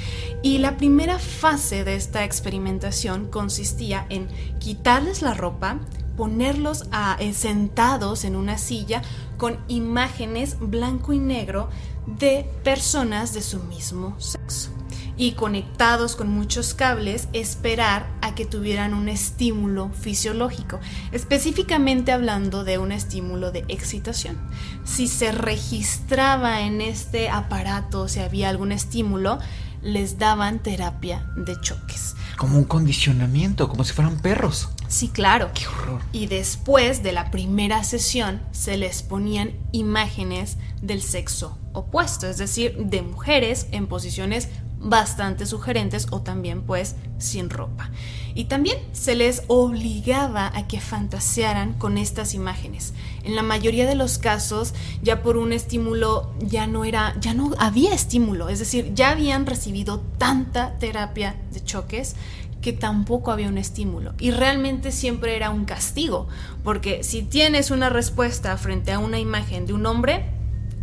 Y 0.42 0.58
la 0.58 0.78
primera 0.78 1.18
fase 1.18 1.84
de 1.84 1.94
esta 1.94 2.24
experimentación 2.24 3.26
consistía 3.26 4.06
en 4.08 4.28
quitarles 4.60 5.20
la 5.20 5.34
ropa, 5.34 5.78
ponerlos 6.16 6.85
a, 6.92 7.16
eh, 7.20 7.33
sentados 7.33 8.24
en 8.24 8.37
una 8.37 8.59
silla 8.59 9.02
con 9.37 9.59
imágenes 9.68 10.57
blanco 10.61 11.12
y 11.12 11.18
negro 11.18 11.68
de 12.07 12.50
personas 12.62 13.35
de 13.35 13.42
su 13.42 13.59
mismo 13.64 14.14
sexo 14.18 14.70
y 15.16 15.33
conectados 15.33 16.14
con 16.14 16.29
muchos 16.29 16.74
cables 16.74 17.29
esperar 17.33 18.07
a 18.20 18.35
que 18.35 18.44
tuvieran 18.44 18.92
un 18.92 19.09
estímulo 19.09 19.90
fisiológico, 19.90 20.79
específicamente 21.12 22.12
hablando 22.12 22.64
de 22.64 22.79
un 22.79 22.92
estímulo 22.92 23.50
de 23.50 23.64
excitación. 23.68 24.37
Si 24.85 25.09
se 25.09 25.33
registraba 25.33 26.62
en 26.62 26.81
este 26.81 27.31
aparato, 27.31 28.09
si 28.09 28.20
había 28.20 28.50
algún 28.50 28.72
estímulo, 28.72 29.38
les 29.83 30.18
daban 30.18 30.59
terapia 30.59 31.31
de 31.37 31.59
choques. 31.61 32.14
Como 32.37 32.59
un 32.59 32.64
condicionamiento, 32.64 33.68
como 33.68 33.85
si 33.85 33.94
fueran 33.94 34.18
perros. 34.18 34.68
Sí, 34.88 35.09
claro. 35.09 35.51
Qué 35.55 35.66
horror. 35.66 36.01
Y 36.12 36.27
después 36.27 37.03
de 37.03 37.12
la 37.12 37.31
primera 37.31 37.83
sesión 37.85 38.40
se 38.53 38.77
les 38.77 39.03
ponían 39.03 39.53
imágenes 39.72 40.57
del 40.81 41.03
sexo 41.03 41.59
opuesto, 41.72 42.27
es 42.27 42.38
decir, 42.38 42.77
de 42.77 43.03
mujeres 43.03 43.66
en 43.72 43.87
posiciones 43.87 44.49
bastante 44.79 45.46
sugerentes 45.46 46.07
o 46.11 46.20
también 46.20 46.62
pues 46.62 46.96
sin 47.18 47.51
ropa. 47.51 47.90
Y 48.35 48.44
también 48.44 48.79
se 48.92 49.14
les 49.14 49.42
obligaba 49.49 50.53
a 50.55 50.68
que 50.68 50.81
fantasearan 50.81 51.72
con 51.75 51.96
estas 51.96 52.35
imágenes. 52.35 52.92
En 53.25 53.35
la 53.35 53.42
mayoría 53.42 53.87
de 53.87 53.94
los 53.94 54.18
casos 54.18 54.75
ya 55.03 55.22
por 55.22 55.38
un 55.38 55.53
estímulo 55.53 56.35
ya 56.40 56.66
no 56.66 56.85
era 56.85 57.16
ya 57.20 57.35
no 57.35 57.53
había 57.59 57.94
estímulo, 57.94 58.49
es 58.49 58.59
decir, 58.59 58.92
ya 58.94 59.11
habían 59.11 59.46
recibido 59.46 60.01
tanta 60.18 60.79
terapia 60.79 61.37
de 61.53 61.64
choques 61.64 62.14
que 62.66 62.72
tampoco 62.72 63.31
había 63.31 63.46
un 63.46 63.59
estímulo 63.59 64.14
y 64.18 64.33
realmente 64.33 64.90
siempre 64.90 65.37
era 65.37 65.50
un 65.50 65.66
castigo, 65.66 66.26
porque 66.64 67.05
si 67.05 67.22
tienes 67.22 67.70
una 67.70 67.90
respuesta 67.90 68.57
frente 68.57 68.90
a 68.90 68.98
una 68.98 69.20
imagen 69.20 69.66
de 69.66 69.72
un 69.72 69.87
hombre, 69.87 70.24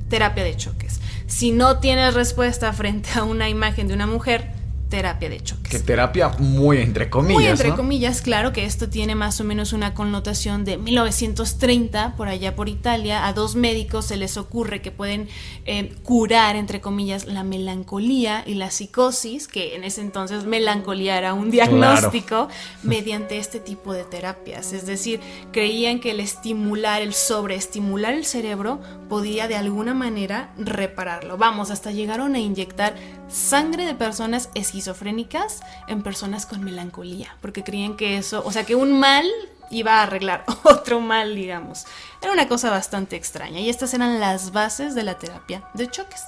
terapia 0.07 0.45
de 0.45 0.55
choques. 0.55 1.01
Si 1.27 1.51
no 1.51 1.79
tienes 1.79 2.13
respuesta 2.13 2.71
frente 2.71 3.09
a 3.15 3.25
una 3.25 3.49
imagen 3.49 3.89
de 3.89 3.95
una 3.95 4.07
mujer, 4.07 4.53
terapia 4.93 5.27
de 5.27 5.41
choques. 5.41 5.71
Que 5.71 5.79
terapia 5.79 6.29
muy 6.37 6.77
entre 6.77 7.09
comillas. 7.09 7.41
Muy 7.41 7.47
entre 7.47 7.73
comillas, 7.73 8.21
claro 8.21 8.53
que 8.53 8.63
esto 8.63 8.89
tiene 8.89 9.15
más 9.15 9.41
o 9.41 9.43
menos 9.43 9.73
una 9.73 9.95
connotación 9.95 10.65
de 10.65 10.77
1930, 10.77 12.13
por 12.15 12.27
allá 12.27 12.55
por 12.55 12.69
Italia. 12.69 13.25
A 13.25 13.33
dos 13.33 13.55
médicos 13.55 14.05
se 14.05 14.17
les 14.17 14.37
ocurre 14.37 14.83
que 14.83 14.91
pueden 14.91 15.29
eh, 15.65 15.95
curar, 16.03 16.55
entre 16.55 16.79
comillas, 16.79 17.25
la 17.25 17.43
melancolía 17.43 18.43
y 18.45 18.53
la 18.53 18.69
psicosis, 18.69 19.47
que 19.47 19.75
en 19.75 19.83
ese 19.83 20.01
entonces 20.01 20.45
melancolía 20.45 21.17
era 21.17 21.33
un 21.33 21.49
diagnóstico, 21.49 22.49
mediante 22.83 23.39
este 23.39 23.59
tipo 23.59 23.93
de 23.93 24.03
terapias. 24.03 24.73
Es 24.73 24.85
decir, 24.85 25.21
creían 25.51 26.01
que 26.01 26.11
el 26.11 26.19
estimular, 26.19 27.01
el 27.01 27.15
sobreestimular 27.15 28.13
el 28.13 28.25
cerebro 28.25 28.79
podía 29.09 29.47
de 29.47 29.55
alguna 29.55 29.95
manera 29.95 30.53
repararlo. 30.55 31.35
Vamos, 31.37 31.71
hasta 31.71 31.89
llegaron 31.89 32.35
a 32.35 32.39
inyectar 32.39 32.93
sangre 33.33 33.85
de 33.85 33.95
personas 33.95 34.49
esquizofrénicas 34.53 35.61
en 35.87 36.03
personas 36.03 36.45
con 36.45 36.63
melancolía, 36.63 37.35
porque 37.41 37.63
creían 37.63 37.97
que 37.97 38.17
eso, 38.17 38.43
o 38.45 38.51
sea, 38.51 38.63
que 38.63 38.75
un 38.75 38.99
mal 38.99 39.25
iba 39.69 39.99
a 39.99 40.03
arreglar 40.03 40.45
otro 40.63 40.99
mal, 41.01 41.35
digamos. 41.35 41.85
Era 42.21 42.31
una 42.31 42.47
cosa 42.47 42.69
bastante 42.69 43.15
extraña 43.15 43.59
y 43.59 43.69
estas 43.69 43.93
eran 43.93 44.19
las 44.19 44.51
bases 44.51 44.95
de 44.95 45.03
la 45.03 45.17
terapia 45.17 45.63
de 45.73 45.89
choques. 45.89 46.21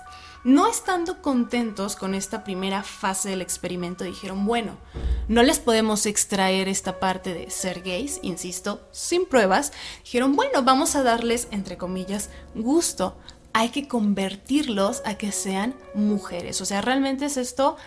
No 0.44 0.68
estando 0.68 1.24
contentos 1.24 1.96
con 1.96 2.13
esta 2.13 2.44
primera 2.44 2.84
fase 2.84 3.30
del 3.30 3.41
experimento, 3.41 4.04
dijeron, 4.04 4.46
bueno, 4.46 4.78
no 5.28 5.41
les 5.41 5.58
podemos 5.58 6.06
extraer 6.06 6.68
esta 6.68 7.00
parte 7.00 7.34
de 7.34 7.50
ser 7.50 7.82
gays, 7.82 8.20
insisto, 8.22 8.88
sin 8.91 9.26
pruebas. 9.26 9.74
Dijeron, 10.04 10.36
bueno, 10.36 10.62
vamos 10.62 10.96
a 10.96 11.02
darles, 11.02 11.48
entre 11.50 11.78
comillas, 11.78 12.30
gusto 12.54 13.18
hay 13.56 13.70
que 13.70 13.88
convertirlos 13.88 15.02
a 15.06 15.15
que 15.15 15.32
sean 15.32 15.76
mujeres. 15.94 16.60
O 16.60 16.65
sea, 16.65 16.82
realmente 16.82 17.24
es 17.24 17.38
esto... 17.38 17.78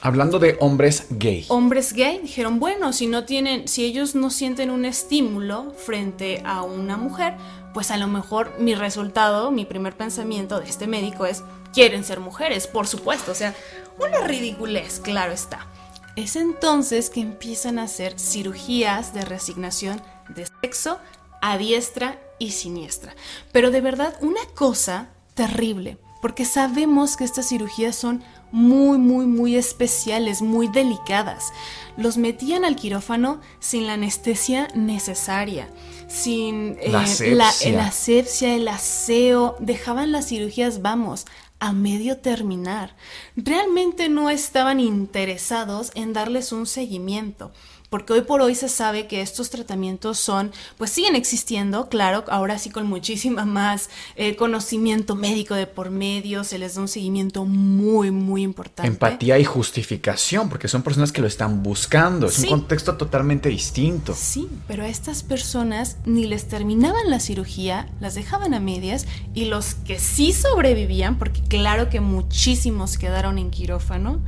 Hablando 0.00 0.40
de 0.40 0.56
hombres 0.58 1.06
gay. 1.10 1.46
Hombres 1.46 1.92
gay 1.92 2.18
dijeron, 2.18 2.58
bueno, 2.58 2.92
si 2.92 3.06
no 3.06 3.24
tienen, 3.24 3.68
si 3.68 3.84
ellos 3.84 4.16
no 4.16 4.30
sienten 4.30 4.68
un 4.68 4.84
estímulo 4.84 5.74
frente 5.76 6.42
a 6.44 6.62
una 6.62 6.96
mujer, 6.96 7.36
pues 7.72 7.92
a 7.92 7.98
lo 7.98 8.08
mejor 8.08 8.58
mi 8.58 8.74
resultado, 8.74 9.52
mi 9.52 9.64
primer 9.64 9.96
pensamiento 9.96 10.58
de 10.58 10.68
este 10.68 10.88
médico 10.88 11.24
es, 11.24 11.44
quieren 11.72 12.02
ser 12.02 12.18
mujeres, 12.18 12.66
por 12.66 12.88
supuesto. 12.88 13.30
O 13.30 13.36
sea, 13.36 13.54
una 14.00 14.26
ridiculez, 14.26 14.98
claro 14.98 15.32
está. 15.32 15.68
Es 16.16 16.34
entonces 16.34 17.10
que 17.10 17.20
empiezan 17.20 17.78
a 17.78 17.84
hacer 17.84 18.18
cirugías 18.18 19.14
de 19.14 19.24
resignación 19.24 20.02
de 20.34 20.48
sexo 20.62 20.98
a 21.42 21.58
diestra 21.58 22.18
y 22.38 22.52
siniestra. 22.52 23.14
Pero 23.52 23.70
de 23.70 23.82
verdad, 23.82 24.16
una 24.22 24.40
cosa 24.54 25.10
terrible, 25.34 25.98
porque 26.22 26.44
sabemos 26.44 27.16
que 27.16 27.24
estas 27.24 27.48
cirugías 27.48 27.96
son 27.96 28.22
muy, 28.52 28.96
muy, 28.96 29.26
muy 29.26 29.56
especiales, 29.56 30.40
muy 30.40 30.68
delicadas. 30.68 31.52
Los 31.96 32.16
metían 32.16 32.64
al 32.64 32.76
quirófano 32.76 33.40
sin 33.58 33.86
la 33.86 33.94
anestesia 33.94 34.68
necesaria, 34.74 35.68
sin 36.06 36.76
la, 36.86 37.04
eh, 37.20 37.80
asepsia. 37.80 38.54
el 38.54 38.68
aseo, 38.68 39.56
dejaban 39.58 40.12
las 40.12 40.28
cirugías, 40.28 40.80
vamos, 40.80 41.26
a 41.58 41.72
medio 41.72 42.18
terminar. 42.18 42.94
Realmente 43.36 44.08
no 44.08 44.30
estaban 44.30 44.80
interesados 44.80 45.90
en 45.94 46.12
darles 46.12 46.52
un 46.52 46.66
seguimiento 46.66 47.52
porque 47.92 48.14
hoy 48.14 48.22
por 48.22 48.40
hoy 48.40 48.54
se 48.54 48.70
sabe 48.70 49.06
que 49.06 49.20
estos 49.20 49.50
tratamientos 49.50 50.18
son, 50.18 50.50
pues 50.78 50.90
siguen 50.90 51.14
existiendo, 51.14 51.90
claro, 51.90 52.24
ahora 52.28 52.58
sí 52.58 52.70
con 52.70 52.86
muchísima 52.86 53.44
más 53.44 53.90
eh, 54.16 54.34
conocimiento 54.34 55.14
médico 55.14 55.54
de 55.54 55.66
por 55.66 55.90
medio, 55.90 56.42
se 56.42 56.58
les 56.58 56.76
da 56.76 56.80
un 56.80 56.88
seguimiento 56.88 57.44
muy, 57.44 58.10
muy 58.10 58.44
importante. 58.44 58.88
Empatía 58.88 59.38
y 59.38 59.44
justificación, 59.44 60.48
porque 60.48 60.68
son 60.68 60.80
personas 60.80 61.12
que 61.12 61.20
lo 61.20 61.26
están 61.26 61.62
buscando, 61.62 62.28
es 62.28 62.38
un 62.38 62.46
contexto 62.46 62.96
totalmente 62.96 63.50
distinto. 63.50 64.14
Sí, 64.16 64.48
pero 64.66 64.84
a 64.84 64.88
estas 64.88 65.22
personas 65.22 65.98
ni 66.06 66.24
les 66.24 66.48
terminaban 66.48 67.10
la 67.10 67.20
cirugía, 67.20 67.90
las 68.00 68.14
dejaban 68.14 68.54
a 68.54 68.60
medias 68.60 69.06
y 69.34 69.44
los 69.44 69.74
que 69.74 69.98
sí 69.98 70.32
sobrevivían, 70.32 71.18
porque 71.18 71.42
claro 71.42 71.90
que 71.90 72.00
muchísimos 72.00 72.96
quedaron 72.96 73.36
en 73.36 73.50
quirófano, 73.50 74.18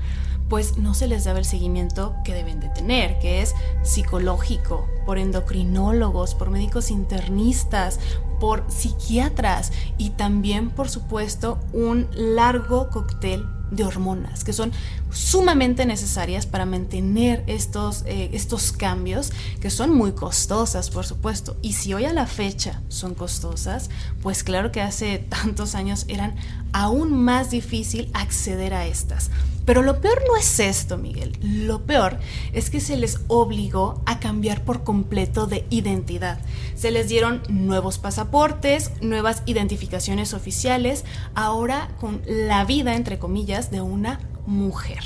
pues 0.48 0.76
no 0.76 0.94
se 0.94 1.08
les 1.08 1.24
daba 1.24 1.38
el 1.38 1.44
seguimiento 1.44 2.14
que 2.24 2.34
deben 2.34 2.60
de 2.60 2.68
tener, 2.68 3.18
que 3.18 3.42
es 3.42 3.54
psicológico, 3.82 4.88
por 5.06 5.18
endocrinólogos, 5.18 6.34
por 6.34 6.50
médicos 6.50 6.90
internistas, 6.90 7.98
por 8.40 8.64
psiquiatras 8.68 9.72
y 9.96 10.10
también, 10.10 10.70
por 10.70 10.88
supuesto, 10.88 11.58
un 11.72 12.08
largo 12.12 12.90
cóctel 12.90 13.46
de 13.70 13.84
hormonas 13.84 14.44
que 14.44 14.52
son 14.52 14.72
sumamente 15.10 15.86
necesarias 15.86 16.46
para 16.46 16.66
mantener 16.66 17.42
estos, 17.46 18.02
eh, 18.06 18.30
estos 18.32 18.72
cambios 18.72 19.32
que 19.60 19.70
son 19.70 19.90
muy 19.90 20.12
costosas, 20.12 20.90
por 20.90 21.06
supuesto. 21.06 21.56
Y 21.62 21.72
si 21.72 21.94
hoy 21.94 22.04
a 22.04 22.12
la 22.12 22.26
fecha 22.26 22.82
son 22.88 23.14
costosas, 23.14 23.90
pues 24.22 24.44
claro 24.44 24.72
que 24.72 24.80
hace 24.80 25.18
tantos 25.18 25.74
años 25.74 26.04
eran 26.08 26.34
aún 26.72 27.12
más 27.12 27.50
difícil 27.50 28.10
acceder 28.12 28.74
a 28.74 28.86
estas. 28.86 29.30
Pero 29.64 29.82
lo 29.82 30.00
peor 30.00 30.22
no 30.28 30.36
es 30.36 30.60
esto, 30.60 30.98
Miguel. 30.98 31.36
Lo 31.40 31.82
peor 31.86 32.18
es 32.52 32.70
que 32.70 32.80
se 32.80 32.96
les 32.96 33.20
obligó 33.28 34.02
a 34.06 34.20
cambiar 34.20 34.64
por 34.64 34.84
completo 34.84 35.46
de 35.46 35.64
identidad. 35.70 36.38
Se 36.74 36.90
les 36.90 37.08
dieron 37.08 37.42
nuevos 37.48 37.98
pasaportes, 37.98 38.92
nuevas 39.00 39.42
identificaciones 39.46 40.34
oficiales, 40.34 41.04
ahora 41.34 41.88
con 42.00 42.20
la 42.26 42.64
vida, 42.64 42.94
entre 42.94 43.18
comillas, 43.18 43.70
de 43.70 43.80
una 43.80 44.20
mujer. 44.46 45.02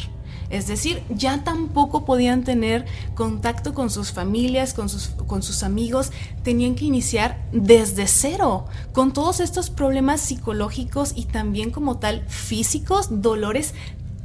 Es 0.51 0.67
decir, 0.67 1.03
ya 1.11 1.45
tampoco 1.45 2.07
podían 2.07 2.43
tener 2.43 2.87
contacto 3.15 3.75
con 3.75 3.91
sus 3.91 4.13
familias, 4.13 4.73
con 4.73 4.89
sus, 4.89 5.09
con 5.27 5.43
sus 5.43 5.63
amigos, 5.63 6.11
tenían 6.43 6.75
que 6.75 6.87
iniciar 6.87 7.47
desde 7.53 8.07
cero, 8.07 8.65
con 8.93 9.13
todos 9.13 9.41
estos 9.41 9.69
problemas 9.69 10.23
psicológicos 10.23 11.13
y 11.15 11.27
también 11.27 11.71
como 11.71 11.99
tal 11.99 12.25
físicos, 12.29 13.21
dolores 13.21 13.75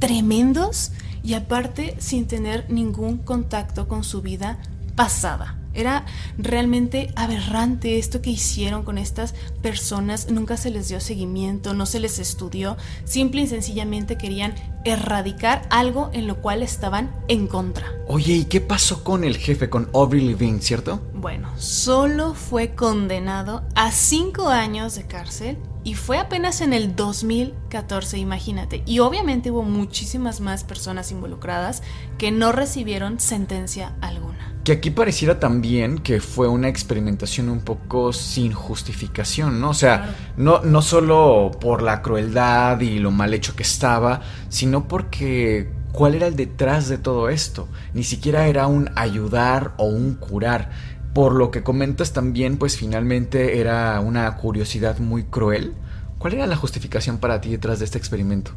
tremendos 0.06 0.92
y 1.22 1.32
aparte 1.32 1.96
sin 1.98 2.26
tener 2.26 2.70
ningún 2.70 3.16
contacto 3.16 3.88
con 3.88 4.04
su 4.04 4.20
vida 4.20 4.58
pasada. 4.96 5.56
Era 5.74 6.06
realmente 6.38 7.12
aberrante 7.16 7.98
esto 7.98 8.22
que 8.22 8.30
hicieron 8.30 8.84
con 8.84 8.98
estas 8.98 9.34
personas. 9.62 10.30
Nunca 10.30 10.56
se 10.56 10.70
les 10.70 10.88
dio 10.88 11.00
seguimiento, 11.00 11.74
no 11.74 11.86
se 11.86 12.00
les 12.00 12.18
estudió. 12.18 12.76
Simple 13.04 13.42
y 13.42 13.46
sencillamente 13.46 14.16
querían 14.16 14.54
erradicar 14.84 15.66
algo 15.70 16.10
en 16.12 16.26
lo 16.26 16.40
cual 16.40 16.62
estaban 16.62 17.14
en 17.28 17.46
contra. 17.46 17.86
Oye, 18.06 18.34
¿y 18.34 18.44
qué 18.44 18.60
pasó 18.60 19.02
con 19.02 19.24
el 19.24 19.36
jefe, 19.36 19.70
con 19.70 19.88
Aubrey 19.94 20.20
Levine, 20.20 20.60
cierto? 20.60 21.00
Bueno, 21.14 21.50
solo 21.56 22.34
fue 22.34 22.74
condenado 22.74 23.62
a 23.74 23.90
cinco 23.90 24.48
años 24.48 24.94
de 24.94 25.06
cárcel 25.06 25.58
y 25.84 25.94
fue 25.94 26.18
apenas 26.18 26.60
en 26.60 26.72
el 26.72 26.96
2014, 26.96 28.18
imagínate. 28.18 28.82
Y 28.86 28.98
obviamente 29.00 29.50
hubo 29.50 29.62
muchísimas 29.62 30.40
más 30.40 30.64
personas 30.64 31.12
involucradas 31.12 31.82
que 32.18 32.30
no 32.30 32.52
recibieron 32.52 33.20
sentencia 33.20 33.94
alguna. 34.00 34.53
Que 34.64 34.72
aquí 34.72 34.90
pareciera 34.90 35.38
también 35.38 35.98
que 35.98 36.22
fue 36.22 36.48
una 36.48 36.68
experimentación 36.68 37.50
un 37.50 37.60
poco 37.60 38.14
sin 38.14 38.54
justificación, 38.54 39.60
¿no? 39.60 39.68
O 39.68 39.74
sea, 39.74 40.16
no, 40.38 40.62
no 40.62 40.80
solo 40.80 41.50
por 41.60 41.82
la 41.82 42.00
crueldad 42.00 42.80
y 42.80 42.98
lo 42.98 43.10
mal 43.10 43.34
hecho 43.34 43.54
que 43.54 43.62
estaba, 43.62 44.22
sino 44.48 44.88
porque 44.88 45.68
cuál 45.92 46.14
era 46.14 46.28
el 46.28 46.36
detrás 46.36 46.88
de 46.88 46.96
todo 46.96 47.28
esto. 47.28 47.68
Ni 47.92 48.04
siquiera 48.04 48.46
era 48.48 48.66
un 48.66 48.88
ayudar 48.96 49.74
o 49.76 49.84
un 49.84 50.14
curar. 50.14 50.70
Por 51.12 51.34
lo 51.34 51.50
que 51.50 51.62
comentas 51.62 52.14
también, 52.14 52.56
pues 52.56 52.78
finalmente 52.78 53.60
era 53.60 54.00
una 54.00 54.34
curiosidad 54.34 54.98
muy 54.98 55.24
cruel. 55.24 55.74
¿Cuál 56.16 56.34
era 56.34 56.46
la 56.46 56.56
justificación 56.56 57.18
para 57.18 57.42
ti 57.42 57.50
detrás 57.50 57.80
de 57.80 57.84
este 57.84 57.98
experimento? 57.98 58.52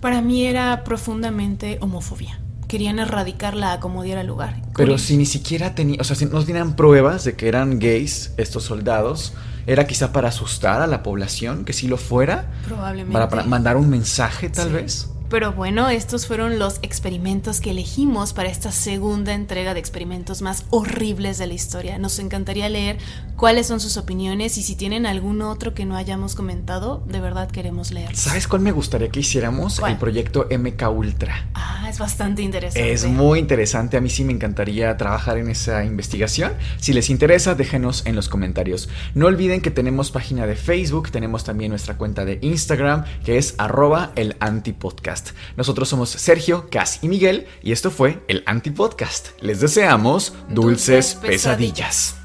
Para 0.00 0.22
mí 0.22 0.46
era 0.46 0.82
profundamente 0.82 1.76
homofobia 1.82 2.40
querían 2.72 2.98
erradicarla 2.98 3.74
a 3.74 3.80
como 3.80 4.02
diera 4.02 4.22
lugar. 4.22 4.56
Pero 4.74 4.96
si 4.96 5.18
ni 5.18 5.26
siquiera 5.26 5.74
tenía, 5.74 5.98
o 6.00 6.04
sea, 6.04 6.16
si 6.16 6.24
no 6.24 6.42
tenían 6.42 6.74
pruebas 6.74 7.22
de 7.22 7.36
que 7.36 7.46
eran 7.46 7.78
gays 7.78 8.32
estos 8.38 8.64
soldados, 8.64 9.34
era 9.66 9.86
quizá 9.86 10.10
para 10.14 10.28
asustar 10.28 10.80
a 10.80 10.86
la 10.86 11.02
población, 11.02 11.66
que 11.66 11.74
si 11.74 11.86
lo 11.86 11.98
fuera. 11.98 12.50
Probablemente. 12.64 13.28
Para, 13.28 13.44
mandar 13.44 13.76
un 13.76 13.90
mensaje, 13.90 14.48
tal 14.48 14.72
vez. 14.72 15.10
Pero 15.32 15.50
bueno, 15.54 15.88
estos 15.88 16.26
fueron 16.26 16.58
los 16.58 16.78
experimentos 16.82 17.62
que 17.62 17.70
elegimos 17.70 18.34
para 18.34 18.50
esta 18.50 18.70
segunda 18.70 19.32
entrega 19.32 19.72
de 19.72 19.80
experimentos 19.80 20.42
más 20.42 20.66
horribles 20.68 21.38
de 21.38 21.46
la 21.46 21.54
historia. 21.54 21.96
Nos 21.96 22.18
encantaría 22.18 22.68
leer 22.68 22.98
cuáles 23.36 23.66
son 23.66 23.80
sus 23.80 23.96
opiniones 23.96 24.58
y 24.58 24.62
si 24.62 24.76
tienen 24.76 25.06
algún 25.06 25.40
otro 25.40 25.72
que 25.72 25.86
no 25.86 25.96
hayamos 25.96 26.34
comentado, 26.34 27.02
de 27.06 27.18
verdad 27.18 27.50
queremos 27.50 27.92
leer. 27.92 28.14
¿Sabes 28.14 28.46
cuál 28.46 28.60
me 28.60 28.72
gustaría 28.72 29.08
que 29.08 29.20
hiciéramos? 29.20 29.78
El 29.78 29.96
proyecto 29.96 30.48
MK 30.50 30.90
Ultra. 30.90 31.48
Ah, 31.54 31.86
es 31.88 31.98
bastante 31.98 32.42
interesante. 32.42 32.92
Es 32.92 33.06
muy 33.06 33.38
interesante. 33.38 33.96
A 33.96 34.02
mí 34.02 34.10
sí 34.10 34.24
me 34.24 34.34
encantaría 34.34 34.94
trabajar 34.98 35.38
en 35.38 35.48
esa 35.48 35.82
investigación. 35.82 36.52
Si 36.76 36.92
les 36.92 37.08
interesa, 37.08 37.54
déjenos 37.54 38.04
en 38.04 38.16
los 38.16 38.28
comentarios. 38.28 38.90
No 39.14 39.28
olviden 39.28 39.62
que 39.62 39.70
tenemos 39.70 40.10
página 40.10 40.46
de 40.46 40.56
Facebook, 40.56 41.10
tenemos 41.10 41.42
también 41.42 41.70
nuestra 41.70 41.96
cuenta 41.96 42.26
de 42.26 42.38
Instagram, 42.42 43.06
que 43.24 43.38
es 43.38 43.54
arroba 43.56 44.12
el 44.14 44.36
antipodcast. 44.40 45.21
Nosotros 45.56 45.88
somos 45.88 46.10
Sergio, 46.10 46.68
Cas 46.70 46.98
y 47.02 47.08
Miguel 47.08 47.46
y 47.62 47.72
esto 47.72 47.90
fue 47.90 48.22
el 48.28 48.42
Antipodcast. 48.46 49.40
Les 49.40 49.60
deseamos 49.60 50.34
dulces, 50.48 51.14
pesadillas. 51.14 52.16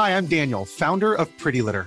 Hi, 0.00 0.16
I'm 0.16 0.26
Daniel, 0.26 0.64
founder 0.64 1.12
of 1.12 1.28
Pretty 1.36 1.60
Litter. 1.60 1.86